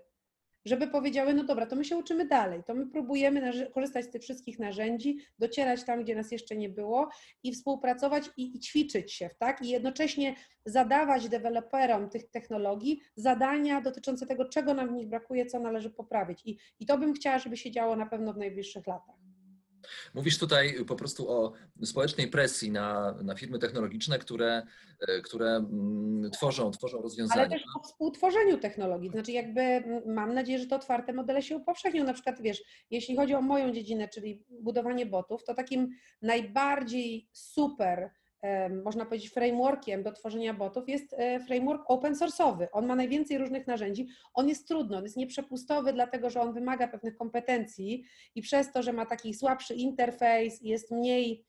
żeby 0.68 0.88
powiedziały, 0.88 1.34
no 1.34 1.44
dobra, 1.44 1.66
to 1.66 1.76
my 1.76 1.86
się 1.86 1.98
uczymy 1.98 2.26
dalej, 2.26 2.64
to 2.64 2.76
my 2.76 2.88
próbujemy 2.88 3.70
korzystać 3.74 4.06
z 4.06 4.10
tych 4.10 4.22
wszystkich 4.22 4.60
narzędzi, 4.60 5.18
docierać 5.40 5.84
tam, 5.84 6.04
gdzie 6.04 6.16
nas 6.16 6.32
jeszcze 6.32 6.56
nie 6.56 6.70
było 6.70 7.10
i 7.44 7.52
współpracować 7.52 8.30
i, 8.38 8.58
i 8.58 8.60
ćwiczyć 8.60 9.14
się, 9.14 9.30
tak? 9.40 9.62
I 9.62 9.70
jednocześnie 9.70 10.36
zadawać 10.66 11.30
deweloperom 11.30 12.10
tych 12.10 12.30
technologii 12.30 13.02
zadania 13.16 13.82
dotyczące 13.82 14.26
tego, 14.26 14.46
czego 14.46 14.74
nam 14.74 14.90
w 14.90 14.94
nich 14.94 15.08
brakuje, 15.08 15.46
co 15.46 15.60
należy 15.60 15.90
poprawić. 15.90 16.42
I, 16.46 16.58
i 16.80 16.86
to 16.86 16.98
bym 16.98 17.14
chciała, 17.14 17.40
żeby 17.40 17.58
się 17.58 17.72
działo 17.72 17.96
na 17.96 18.06
pewno 18.06 18.34
w 18.34 18.38
najbliższych 18.38 18.88
latach. 18.88 19.27
Mówisz 20.14 20.38
tutaj 20.38 20.86
po 20.88 20.96
prostu 20.96 21.32
o 21.32 21.54
społecznej 21.84 22.28
presji 22.28 22.72
na, 22.72 23.16
na 23.24 23.36
firmy 23.36 23.60
technologiczne, 23.60 24.20
które, 24.20 24.64
e, 25.08 25.22
które 25.22 25.50
mm, 25.50 26.32
tworzą, 26.32 26.72
tworzą 26.72 27.02
rozwiązania. 27.02 27.42
Ale 27.42 27.50
też 27.50 27.64
o 27.80 27.84
współtworzeniu 27.84 28.58
technologii. 28.58 29.10
Znaczy 29.10 29.32
jakby 29.32 29.84
mam 30.06 30.34
nadzieję, 30.34 30.60
że 30.60 30.66
te 30.66 30.76
otwarte 30.76 31.14
modele 31.14 31.42
się 31.42 31.58
upowszechnią. 31.58 32.04
Na 32.04 32.14
przykład 32.14 32.42
wiesz, 32.42 32.64
jeśli 32.92 33.16
chodzi 33.16 33.36
o 33.36 33.42
moją 33.42 33.72
dziedzinę, 33.72 34.08
czyli 34.08 34.44
budowanie 34.50 35.06
botów, 35.06 35.44
to 35.44 35.54
takim 35.54 35.90
najbardziej 36.22 37.30
super 37.34 38.12
można 38.84 39.06
powiedzieć, 39.06 39.30
frameworkiem 39.30 40.04
do 40.04 40.12
tworzenia 40.12 40.54
botów 40.54 40.90
jest 40.90 41.16
e, 41.18 41.40
framework 41.40 41.84
open 41.88 42.14
source'owy. 42.14 42.68
On 42.72 42.86
ma 42.86 42.96
najwięcej 42.96 43.38
różnych 43.38 43.68
narzędzi. 43.68 44.08
On 44.34 44.50
jest 44.50 44.68
trudny, 44.68 44.98
on 44.98 45.04
jest 45.04 45.18
nieprzepustowy, 45.18 45.94
dlatego 45.94 46.30
że 46.30 46.42
on 46.42 46.54
wymaga 46.54 46.88
pewnych 46.88 47.16
kompetencji 47.16 48.04
i 48.36 48.42
przez 48.42 48.72
to, 48.72 48.84
że 48.84 48.94
ma 48.94 49.06
taki 49.06 49.34
słabszy 49.34 49.76
interfejs, 49.76 50.62
jest 50.62 50.92
mniej 50.92 51.46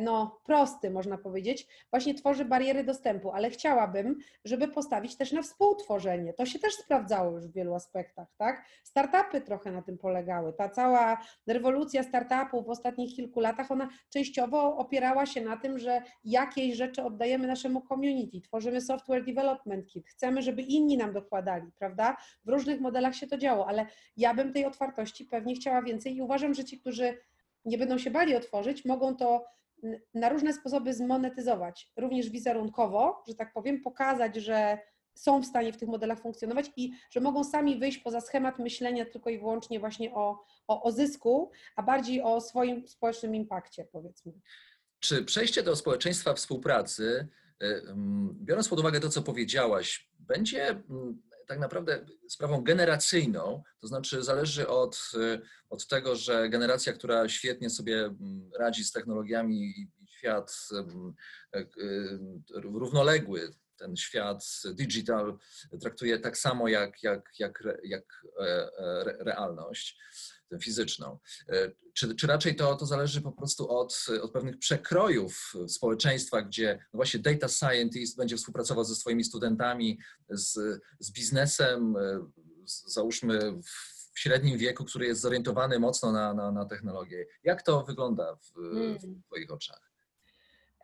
no, 0.00 0.40
prosty, 0.44 0.90
można 0.90 1.18
powiedzieć, 1.18 1.66
właśnie 1.90 2.14
tworzy 2.14 2.44
bariery 2.44 2.84
dostępu, 2.84 3.32
ale 3.32 3.50
chciałabym, 3.50 4.16
żeby 4.44 4.68
postawić 4.68 5.16
też 5.16 5.32
na 5.32 5.42
współtworzenie. 5.42 6.32
To 6.32 6.46
się 6.46 6.58
też 6.58 6.74
sprawdzało 6.74 7.30
już 7.30 7.46
w 7.46 7.52
wielu 7.52 7.74
aspektach, 7.74 8.28
tak? 8.36 8.64
Startupy 8.82 9.40
trochę 9.40 9.72
na 9.72 9.82
tym 9.82 9.98
polegały. 9.98 10.52
Ta 10.52 10.68
cała 10.68 11.18
rewolucja 11.46 12.02
startupów 12.02 12.66
w 12.66 12.70
ostatnich 12.70 13.16
kilku 13.16 13.40
latach, 13.40 13.70
ona 13.70 13.88
częściowo 14.10 14.76
opierała 14.76 15.26
się 15.26 15.40
na 15.40 15.56
tym, 15.56 15.78
że 15.78 16.02
jakieś 16.24 16.76
rzeczy 16.76 17.02
oddajemy 17.02 17.46
naszemu 17.46 17.82
community, 17.88 18.40
tworzymy 18.40 18.80
software 18.80 19.24
development 19.24 19.86
kit, 19.86 20.08
chcemy, 20.08 20.42
żeby 20.42 20.62
inni 20.62 20.96
nam 20.96 21.12
dokładali, 21.12 21.72
prawda? 21.78 22.16
W 22.44 22.48
różnych 22.48 22.80
modelach 22.80 23.14
się 23.14 23.26
to 23.26 23.38
działo, 23.38 23.68
ale 23.68 23.86
ja 24.16 24.34
bym 24.34 24.52
tej 24.52 24.64
otwartości 24.64 25.24
pewnie 25.24 25.54
chciała 25.54 25.82
więcej 25.82 26.16
i 26.16 26.22
uważam, 26.22 26.54
że 26.54 26.64
ci, 26.64 26.80
którzy 26.80 27.18
nie 27.64 27.78
będą 27.78 27.98
się 27.98 28.10
bali 28.10 28.36
otworzyć, 28.36 28.84
mogą 28.84 29.16
to 29.16 29.44
na 30.14 30.28
różne 30.28 30.52
sposoby 30.52 30.94
zmonetyzować, 30.94 31.92
również 31.96 32.30
wizerunkowo, 32.30 33.22
że 33.28 33.34
tak 33.34 33.52
powiem, 33.52 33.82
pokazać, 33.82 34.36
że 34.36 34.78
są 35.14 35.42
w 35.42 35.46
stanie 35.46 35.72
w 35.72 35.76
tych 35.76 35.88
modelach 35.88 36.20
funkcjonować 36.20 36.70
i 36.76 36.92
że 37.10 37.20
mogą 37.20 37.44
sami 37.44 37.78
wyjść 37.78 37.98
poza 37.98 38.20
schemat 38.20 38.58
myślenia 38.58 39.04
tylko 39.04 39.30
i 39.30 39.38
wyłącznie 39.38 39.80
właśnie 39.80 40.14
o, 40.14 40.44
o, 40.68 40.82
o 40.82 40.92
zysku, 40.92 41.50
a 41.76 41.82
bardziej 41.82 42.22
o 42.22 42.40
swoim 42.40 42.88
społecznym 42.88 43.34
impakcie, 43.34 43.84
powiedzmy. 43.92 44.32
Czy 45.00 45.24
przejście 45.24 45.62
do 45.62 45.76
społeczeństwa 45.76 46.34
współpracy, 46.34 47.28
y, 47.62 47.66
mm, 47.66 48.36
biorąc 48.40 48.68
pod 48.68 48.80
uwagę 48.80 49.00
to, 49.00 49.08
co 49.08 49.22
powiedziałaś, 49.22 50.10
będzie 50.18 50.68
mm, 50.68 51.22
tak 51.46 51.58
naprawdę 51.58 52.06
sprawą 52.28 52.62
generacyjną, 52.62 53.62
to 53.80 53.86
znaczy 53.86 54.22
zależy 54.22 54.68
od, 54.68 55.12
y, 55.14 55.40
od 55.70 55.86
tego, 55.86 56.16
że 56.16 56.48
generacja, 56.48 56.92
która 56.92 57.28
świetnie 57.28 57.70
sobie 57.70 58.04
mm, 58.04 58.50
radzi 58.58 58.84
z 58.84 58.92
technologiami 58.92 59.56
i 59.56 59.88
świat 60.08 60.68
y, 61.56 61.58
y, 61.58 62.18
równoległy, 62.54 63.50
ten 63.78 63.96
świat 63.96 64.44
digital 64.74 65.38
traktuje 65.80 66.18
tak 66.18 66.38
samo 66.38 66.68
jak, 66.68 67.02
jak, 67.02 67.30
jak, 67.38 67.64
jak 67.84 68.04
e, 68.40 68.42
e, 68.42 68.70
re- 69.00 69.16
realność 69.20 69.98
fizyczną. 70.62 71.18
E, 71.48 71.72
Czy, 71.94 72.14
czy 72.14 72.26
raczej 72.26 72.56
to, 72.56 72.76
to 72.76 72.86
zależy 72.86 73.20
po 73.20 73.32
prostu 73.32 73.70
od, 73.70 74.06
od 74.22 74.32
pewnych 74.32 74.58
przekrojów 74.58 75.52
społeczeństwa, 75.68 76.42
gdzie 76.42 76.78
no 76.92 76.96
właśnie 76.96 77.20
data 77.20 77.48
scientist 77.48 78.16
będzie 78.16 78.36
współpracował 78.36 78.84
ze 78.84 78.94
swoimi 78.94 79.24
studentami, 79.24 79.98
z, 80.28 80.80
z 81.00 81.12
biznesem, 81.12 81.94
z, 82.66 82.92
załóżmy 82.94 83.52
w 84.14 84.18
średnim 84.18 84.58
wieku, 84.58 84.84
który 84.84 85.06
jest 85.06 85.20
zorientowany 85.20 85.78
mocno 85.78 86.12
na, 86.12 86.34
na, 86.34 86.52
na 86.52 86.64
technologię. 86.64 87.26
Jak 87.44 87.62
to 87.62 87.84
wygląda 87.84 88.36
w, 88.36 88.52
Hmm. 88.54 88.98
w 88.98 89.26
Twoich 89.26 89.50
oczach? 89.52 89.85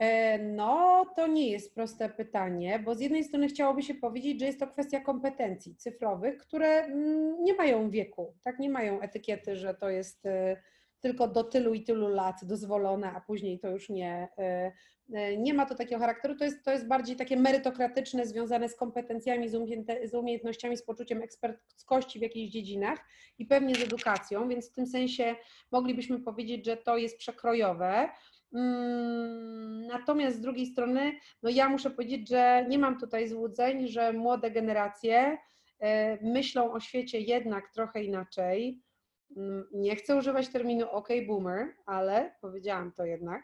E, 0.00 0.38
No, 0.38 1.05
to 1.16 1.26
nie 1.26 1.50
jest 1.50 1.74
proste 1.74 2.09
pytanie, 2.09 2.78
bo 2.78 2.94
z 2.94 3.00
jednej 3.00 3.24
strony 3.24 3.48
chciałoby 3.48 3.83
się 3.83 3.94
powiedzieć, 3.94 4.40
że 4.40 4.46
jest 4.46 4.61
to 4.61 4.66
kwestia 4.66 5.00
kompetencji 5.00 5.76
cyfrowych, 5.76 6.38
które 6.38 6.68
mm, 6.85 7.44
nie 7.44 7.55
mają 7.55 7.90
wieku, 7.90 8.35
tak 8.44 8.59
nie 8.59 8.70
mają 8.70 9.00
etykiety, 9.00 9.57
że 9.57 9.74
to 9.74 9.90
jest 9.90 10.26
e, 10.26 10.57
tylko 11.00 11.28
do 11.28 11.44
tylu 11.44 11.74
i 11.74 11.83
tylu 11.83 12.09
lat 12.09 12.44
dozwolone, 12.44 13.12
a 13.12 13.20
później 13.20 13.59
to 13.59 13.70
już 13.70 13.88
nie. 13.88 14.28
e, 14.38 14.72
Nie 15.38 15.55
ma 15.55 15.66
to 15.66 15.74
takiego 15.74 16.00
charakteru, 16.00 16.37
to 16.37 16.44
jest, 16.44 16.64
to 16.64 16.70
jest 16.70 16.87
bardziej 16.88 17.16
takie 17.16 17.37
merytokratyczne, 17.37 18.26
związane 18.26 18.68
z 18.68 18.76
kompetencjami, 18.76 19.48
z 20.05 20.14
umiejętnościami, 20.14 20.76
z 20.76 20.83
poczuciem 20.83 21.22
eksperckości 21.22 22.18
w 22.18 22.22
jakichś 22.22 22.52
dziedzinach 22.52 22.98
i 23.38 23.46
pewnie 23.46 23.74
z 23.74 23.83
edukacją, 23.83 24.48
więc 24.48 24.70
w 24.70 24.74
tym 24.74 24.87
sensie 24.87 25.37
moglibyśmy 25.72 26.20
powiedzieć, 26.20 26.66
że 26.66 26.76
to 26.76 26.96
jest 26.96 27.18
przekrojowe. 27.18 28.09
Mm, 28.55 29.87
Natomiast 29.87 30.37
z 30.37 30.41
drugiej 30.41 30.67
strony, 30.67 31.12
no 31.43 31.51
ja 31.51 31.69
muszę 31.69 31.91
powiedzieć, 31.91 32.29
że 32.29 32.67
nie 32.69 32.79
mam 32.79 32.99
tutaj 32.99 33.29
złudzeń, 33.29 33.88
że 33.88 34.12
młode 34.12 34.51
generacje 34.51 35.38
e, 35.81 36.19
myślą 36.25 36.73
o 36.73 36.81
świecie 36.81 37.21
jednak 37.21 37.73
trochę 37.73 38.05
inaczej. 38.05 38.81
Mm, 39.37 39.65
Nie 39.73 39.97
chcę 39.97 40.17
używać 40.17 40.49
terminu 40.49 40.91
OK 40.91 41.09
boomer, 41.27 41.75
ale 41.87 42.35
powiedziałam 42.41 42.93
to 42.93 43.05
jednak. 43.05 43.43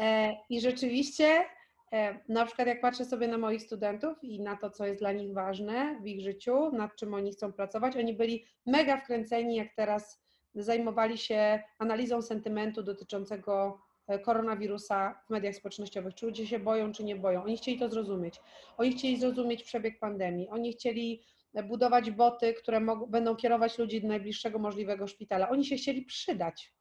E, 0.00 0.36
I 0.50 0.60
rzeczywiście, 0.60 1.44
e, 1.92 2.18
na 2.28 2.46
przykład 2.46 2.68
jak 2.68 2.80
patrzę 2.80 3.04
sobie 3.04 3.28
na 3.28 3.38
moich 3.38 3.62
studentów 3.62 4.24
i 4.24 4.40
na 4.40 4.56
to, 4.56 4.70
co 4.70 4.86
jest 4.86 4.98
dla 4.98 5.12
nich 5.12 5.34
ważne 5.34 5.98
w 6.02 6.06
ich 6.06 6.20
życiu, 6.20 6.70
nad 6.72 6.96
czym 6.96 7.14
oni 7.14 7.32
chcą 7.32 7.52
pracować, 7.52 7.96
oni 7.96 8.14
byli 8.14 8.44
mega 8.66 8.96
wkręceni, 8.96 9.56
jak 9.56 9.68
teraz 9.76 10.22
zajmowali 10.54 11.18
się 11.18 11.62
analizą 11.78 12.22
sentymentu 12.22 12.82
dotyczącego 12.82 13.80
koronawirusa 14.18 15.22
w 15.26 15.30
mediach 15.30 15.54
społecznościowych. 15.54 16.14
Czy 16.14 16.26
ludzie 16.26 16.46
się 16.46 16.58
boją, 16.58 16.92
czy 16.92 17.04
nie 17.04 17.16
boją. 17.16 17.44
Oni 17.44 17.56
chcieli 17.56 17.78
to 17.78 17.88
zrozumieć. 17.88 18.40
Oni 18.76 18.92
chcieli 18.92 19.20
zrozumieć 19.20 19.62
przebieg 19.62 19.98
pandemii. 19.98 20.48
Oni 20.48 20.72
chcieli 20.72 21.22
e, 21.54 21.62
budować 21.62 22.10
boty, 22.10 22.54
które 22.54 22.80
będą 23.08 23.36
kierować 23.36 23.78
ludzi 23.78 24.02
do 24.02 24.08
najbliższego 24.08 24.58
możliwego 24.58 25.06
szpitala. 25.06 25.48
Oni 25.48 25.64
się 25.64 25.76
chcieli 25.76 26.02
przydać 26.02 26.74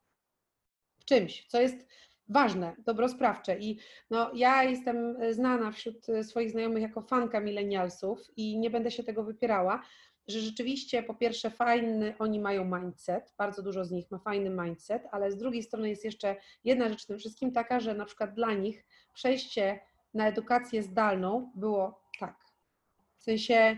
w 1.00 1.06
czymś, 1.06 1.46
co 1.48 1.62
jest 1.62 1.86
ważne, 2.30 2.76
dobrosprawcze. 2.86 3.60
I 3.60 3.80
no, 4.10 4.32
ja 4.34 4.64
jestem 4.64 5.22
e, 5.22 5.34
znana 5.34 5.72
wśród 5.72 6.10
e, 6.10 6.24
swoich 6.24 6.52
znajomych 6.52 6.84
jako 6.84 7.02
fanka 7.02 7.40
milenialsów 7.40 8.20
i 8.38 8.58
nie 8.60 8.70
będę 8.70 8.92
się 8.92 9.04
tego 9.04 9.24
wypierała, 9.24 9.84
że 10.30 10.40
rzeczywiście 10.40 11.04
po 11.04 11.14
pierwsze 11.14 11.50
fajny 11.50 12.14
oni 12.20 12.40
mają 12.40 12.80
mindset, 12.80 13.34
bardzo 13.38 13.64
dużo 13.64 13.86
z 13.86 13.92
nich 13.92 14.12
ma 14.12 14.20
fajny 14.20 14.50
mindset, 14.50 15.04
ale 15.12 15.32
z 15.32 15.38
drugiej 15.38 15.64
strony 15.64 15.90
jest 15.90 16.06
jeszcze 16.06 16.36
jedna 16.64 16.90
rzecz 16.90 17.04
w 17.04 17.08
tym 17.08 17.20
wszystkim 17.20 17.52
taka, 17.52 17.80
że 17.80 17.94
na 17.94 18.06
przykład 18.06 18.34
dla 18.34 18.54
nich 18.54 18.86
przejście 19.14 19.80
na 20.14 20.28
edukację 20.28 20.84
zdalną 20.84 21.52
było 21.56 22.02
tak. 22.20 22.36
W 23.18 23.24
sensie 23.24 23.78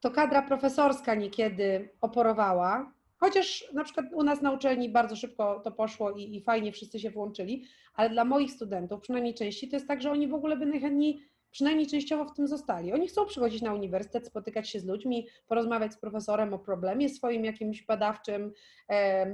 to 0.00 0.10
kadra 0.10 0.42
profesorska 0.42 1.14
niekiedy 1.14 1.90
oporowała, 2.00 2.92
chociaż 3.20 3.64
na 3.72 3.84
przykład 3.84 4.06
u 4.12 4.22
nas 4.22 4.42
na 4.42 4.52
uczelni 4.52 4.88
bardzo 4.88 5.16
szybko 5.16 5.60
to 5.64 5.72
poszło 5.72 6.10
i, 6.10 6.36
i 6.36 6.40
fajnie 6.40 6.72
wszyscy 6.72 7.00
się 7.00 7.10
włączyli, 7.10 7.64
ale 7.94 8.10
dla 8.10 8.24
moich 8.24 8.52
studentów, 8.52 9.00
przynajmniej 9.00 9.34
części, 9.34 9.68
to 9.68 9.76
jest 9.76 9.88
tak, 9.88 10.02
że 10.02 10.10
oni 10.10 10.28
w 10.28 10.34
ogóle 10.34 10.56
by 10.56 10.66
najchętniej 10.66 11.22
przynajmniej 11.50 11.86
częściowo 11.86 12.24
w 12.24 12.34
tym 12.34 12.48
zostali. 12.48 12.92
Oni 12.92 13.08
chcą 13.08 13.26
przychodzić 13.26 13.62
na 13.62 13.74
uniwersytet, 13.74 14.26
spotykać 14.26 14.70
się 14.70 14.80
z 14.80 14.84
ludźmi, 14.84 15.28
porozmawiać 15.46 15.92
z 15.92 15.98
profesorem 15.98 16.54
o 16.54 16.58
problemie 16.58 17.08
swoim 17.08 17.44
jakimś 17.44 17.86
badawczym, 17.86 18.52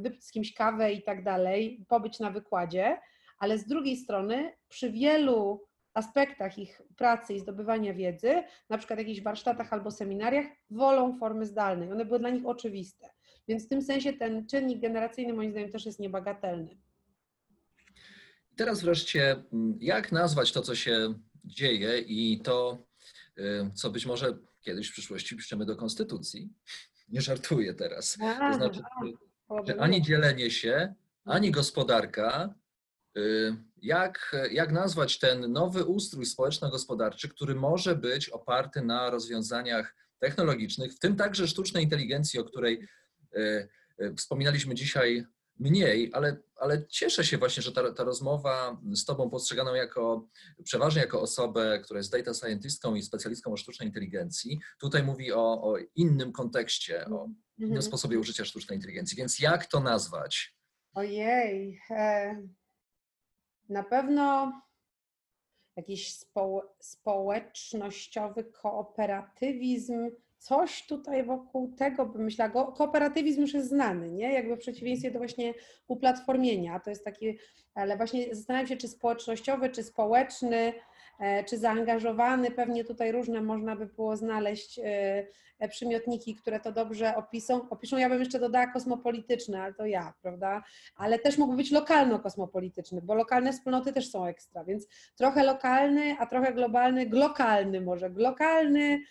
wypić 0.03 0.25
z 0.25 0.33
kimś 0.33 0.55
kawę 0.55 0.93
i 0.93 1.03
tak 1.03 1.25
dalej, 1.25 1.85
pobyć 1.89 2.21
na 2.21 2.31
wykładzie, 2.31 2.99
ale 3.39 3.59
z 3.59 3.67
drugiej 3.67 3.97
strony 3.97 4.53
przy 4.69 4.91
wielu 4.91 5.67
aspektach 5.95 6.59
ich 6.59 6.83
pracy 6.97 7.35
i 7.35 7.41
zdobywania 7.41 7.95
wiedzy, 7.95 8.43
na 8.69 8.79
przykład 8.79 8.99
jakichś 8.99 9.21
warsztatach 9.21 9.73
albo 9.73 9.91
seminariach, 9.91 10.47
wolą 10.71 11.19
formy 11.19 11.47
zdalnej. 11.47 11.93
One 11.93 12.05
były 12.05 12.19
dla 12.19 12.31
nich 12.31 12.47
oczywiste. 12.47 13.11
Więc 13.49 13.67
w 13.67 13.69
tym 13.69 13.83
sensie 13.83 14.13
ten 14.13 14.47
czynnik 14.47 14.81
generacyjny 14.81 15.33
moim 15.33 15.51
zdaniem 15.51 15.71
też 15.71 15.87
jest 15.87 16.01
niebagatelny. 16.01 16.77
Teraz 18.57 18.83
wreszcie, 18.83 19.37
mm, 19.53 19.79
jak 19.81 20.13
nazwać 20.13 20.53
to, 20.53 20.63
co 20.63 20.75
się 20.75 21.15
dzieje 21.45 21.99
i 21.99 22.41
to, 22.41 22.87
y, 23.39 23.71
co 23.75 23.91
być 23.91 24.07
może 24.07 24.39
kiedyś 24.61 24.89
w 24.89 24.93
przyszłości 24.93 25.37
piszemy 25.37 25.67
do 25.67 25.77
konstytucji? 25.77 26.49
Nie 27.09 27.21
żartuję 27.21 27.75
teraz. 27.75 28.17
To 28.51 28.55
znaczy, 28.55 28.81
że 29.67 29.81
ani 29.81 30.03
dzielenie 30.03 30.51
się, 30.51 30.95
ani 31.25 31.51
gospodarka. 31.51 32.55
y, 33.19 33.57
Jak, 33.83 34.37
jak 34.51 34.73
nazwać 34.73 35.19
ten 35.19 35.53
nowy 35.53 35.85
ustrój 35.85 36.27
społeczno-gospodarczy, 36.27 37.29
który 37.29 37.55
może 37.55 37.97
być 37.97 38.29
oparty 38.29 38.83
na 38.83 39.11
rozwiązaniach 39.11 39.95
technologicznych, 40.19 40.93
w 40.93 40.99
tym 40.99 41.17
także 41.17 41.49
sztucznej 41.49 41.85
inteligencji, 41.85 42.41
o 42.41 42.45
której 42.45 42.89
y, 43.37 43.69
wspominaliśmy 44.17 44.75
dzisiaj 44.75 45.27
mniej, 45.59 46.11
ale, 46.15 46.37
ale 46.57 46.87
cieszę 46.87 47.25
się 47.25 47.39
właśnie, 47.39 47.63
że 47.63 47.73
ta, 47.73 47.93
ta 47.93 48.05
rozmowa 48.05 48.81
z 48.93 49.05
Tobą 49.05 49.31
postrzeganą 49.31 49.75
jako 49.75 50.29
przeważnie 50.65 51.01
jako 51.03 51.21
osobę, 51.21 51.81
która 51.85 51.99
jest 51.99 52.13
data 52.13 52.35
scientystką 52.35 52.95
i 52.95 53.03
specjalistką 53.03 53.53
o 53.53 53.57
sztucznej 53.57 53.89
inteligencji, 53.89 54.61
tutaj 54.81 55.03
mówi 55.03 55.33
o, 55.33 55.63
o 55.63 55.77
innym 55.95 56.33
kontekście, 56.33 57.05
o 57.07 57.25
innym 57.59 57.71
Mhm. 57.73 57.83
sposobie 57.83 58.19
użycia 58.19 58.45
sztucznej 58.45 58.77
inteligencji. 58.79 59.17
Więc 59.17 59.39
jak 59.41 59.67
to 59.67 59.81
nazwać? 59.81 60.57
Ojej. 60.95 61.81
E, 61.91 62.37
na 63.69 63.83
pewno 63.83 64.53
jakiś 65.77 66.15
społ- 66.19 66.63
społecznościowy 66.81 68.45
kooperatywizm 68.45 70.11
coś 70.43 70.87
tutaj 70.87 71.25
wokół 71.25 71.73
tego 71.77 72.07
bym 72.07 72.25
myślała. 72.25 72.73
Kooperatywizm 72.73 73.41
już 73.41 73.55
jest 73.55 73.69
znany, 73.69 74.11
nie? 74.11 74.33
Jakby 74.33 74.57
w 74.57 74.59
przeciwieństwie 74.59 75.11
do 75.11 75.19
właśnie 75.19 75.55
uplatformienia. 75.89 76.81
To 76.81 76.91
jest 76.91 77.05
taki, 77.05 77.39
ale 77.75 77.97
właśnie 77.97 78.35
zastanawiam 78.35 78.67
się, 78.67 78.77
czy 78.77 78.89
społecznościowy, 78.89 79.71
czy 79.71 79.83
społeczny, 79.83 80.73
e, 81.21 81.45
czy 81.45 81.59
zaangażowany. 81.59 82.51
Pewnie 82.51 82.85
tutaj 82.85 83.13
różne 83.13 83.41
można 83.41 83.77
by 83.77 83.87
było 83.87 84.17
znaleźć 84.17 84.79
e, 84.79 84.85
e, 85.59 85.69
przymiotniki, 85.69 86.35
które 86.35 86.61
to 86.61 86.73
dobrze 86.73 87.17
opiszą. 87.17 87.69
Opiszą, 87.71 87.97
ja 87.97 88.09
bym 88.09 88.21
jeszcze 88.21 88.39
dodała 88.39 88.67
kosmopolityczny, 88.67 89.61
ale 89.61 89.75
to 89.75 89.87
ja, 89.87 90.15
prawda? 90.23 90.63
Ale 90.97 91.19
też 91.19 91.39
mógłby 91.39 91.57
być 91.57 91.73
lokalno-kosmopolityczny, 91.73 93.01
bo 93.03 93.15
lokalne 93.15 93.53
wspólnoty 93.53 93.93
też 93.93 94.11
są 94.11 94.27
ekstra, 94.27 94.65
więc 94.65 94.87
trochę 95.17 95.45
lokalny, 95.45 96.17
a 96.19 96.27
trochę 96.27 96.53
globalny, 96.53 97.07
glokalny 97.07 97.81
może, 97.81 98.11
glokalny 98.11 99.03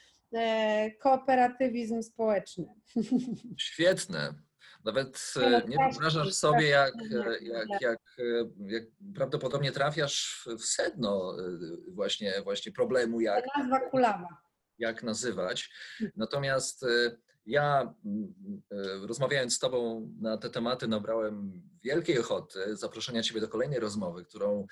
kooperatywizm 1.00 2.02
społeczny. 2.04 2.66
Świetne. 3.58 4.34
Nawet 4.86 5.34
e, 5.42 5.62
nie 5.68 5.78
wyobrażasz 5.78 6.34
sobie, 6.34 6.68
jak, 6.68 6.94
e, 7.12 7.44
jak, 7.44 7.82
jak, 7.82 8.00
e, 8.20 8.24
jak 8.66 8.84
prawdopodobnie 9.16 9.72
trafiasz 9.72 10.48
w- 10.60 10.66
sedno 10.66 11.36
e, 11.40 11.44
właśnie, 11.94 12.34
właśnie 12.44 12.72
problemu, 12.72 13.22
jak, 13.22 13.46
jak 14.78 15.04
nazywać. 15.04 15.70
Natomiast 16.16 16.84
e, 16.84 16.88
ja 17.46 17.94
e, 18.72 19.08
rozmawiając 19.08 19.56
z 19.56 19.60
Tobą 19.60 20.10
na 20.22 20.38
te 20.38 20.50
tematy 20.50 20.88
nabrałem 20.88 21.62
wielkiej 21.84 22.20
ochoty 22.20 22.78
zaproszenia 22.78 23.24
Ciebie 23.24 23.42
do 23.42 23.48
kolejnej 23.48 23.80
rozmowy, 23.80 24.26
którą 24.26 24.68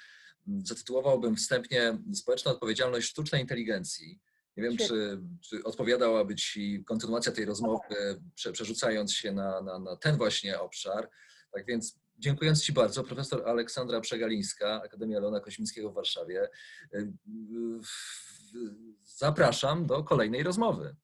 zatytułowałbym 0.63 1.35
wstępnie 1.35 1.97
Społeczna 2.13 2.51
odpowiedzialność 2.51 3.07
sztucznej 3.09 3.41
inteligencji. 3.41 4.19
Nie 4.59 4.69
wiem, 4.69 4.77
czy, 4.77 5.19
czy 5.41 5.63
odpowiadałaby 5.63 6.35
Ci 6.35 6.83
kontynuacja 6.87 7.31
tej 7.31 7.45
rozmowy, 7.45 8.21
prze, 8.35 8.51
przerzucając 8.51 9.13
się 9.13 9.31
na, 9.31 9.61
na, 9.61 9.79
na 9.79 9.95
ten 9.95 10.17
właśnie 10.17 10.59
obszar. 10.59 11.09
Tak 11.51 11.65
więc 11.65 11.99
dziękując 12.17 12.63
Ci 12.63 12.73
bardzo, 12.73 13.03
profesor 13.03 13.49
Aleksandra 13.49 14.01
Przegalińska, 14.01 14.81
Akademia 14.85 15.19
Leona 15.19 15.39
Koźmińskiego 15.39 15.91
w 15.91 15.93
Warszawie. 15.93 16.49
Zapraszam 19.03 19.85
do 19.85 20.03
kolejnej 20.03 20.43
rozmowy. 20.43 20.95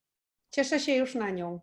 Cieszę 0.52 0.80
się 0.80 0.94
już 0.94 1.15
na 1.15 1.30
nią. 1.30 1.62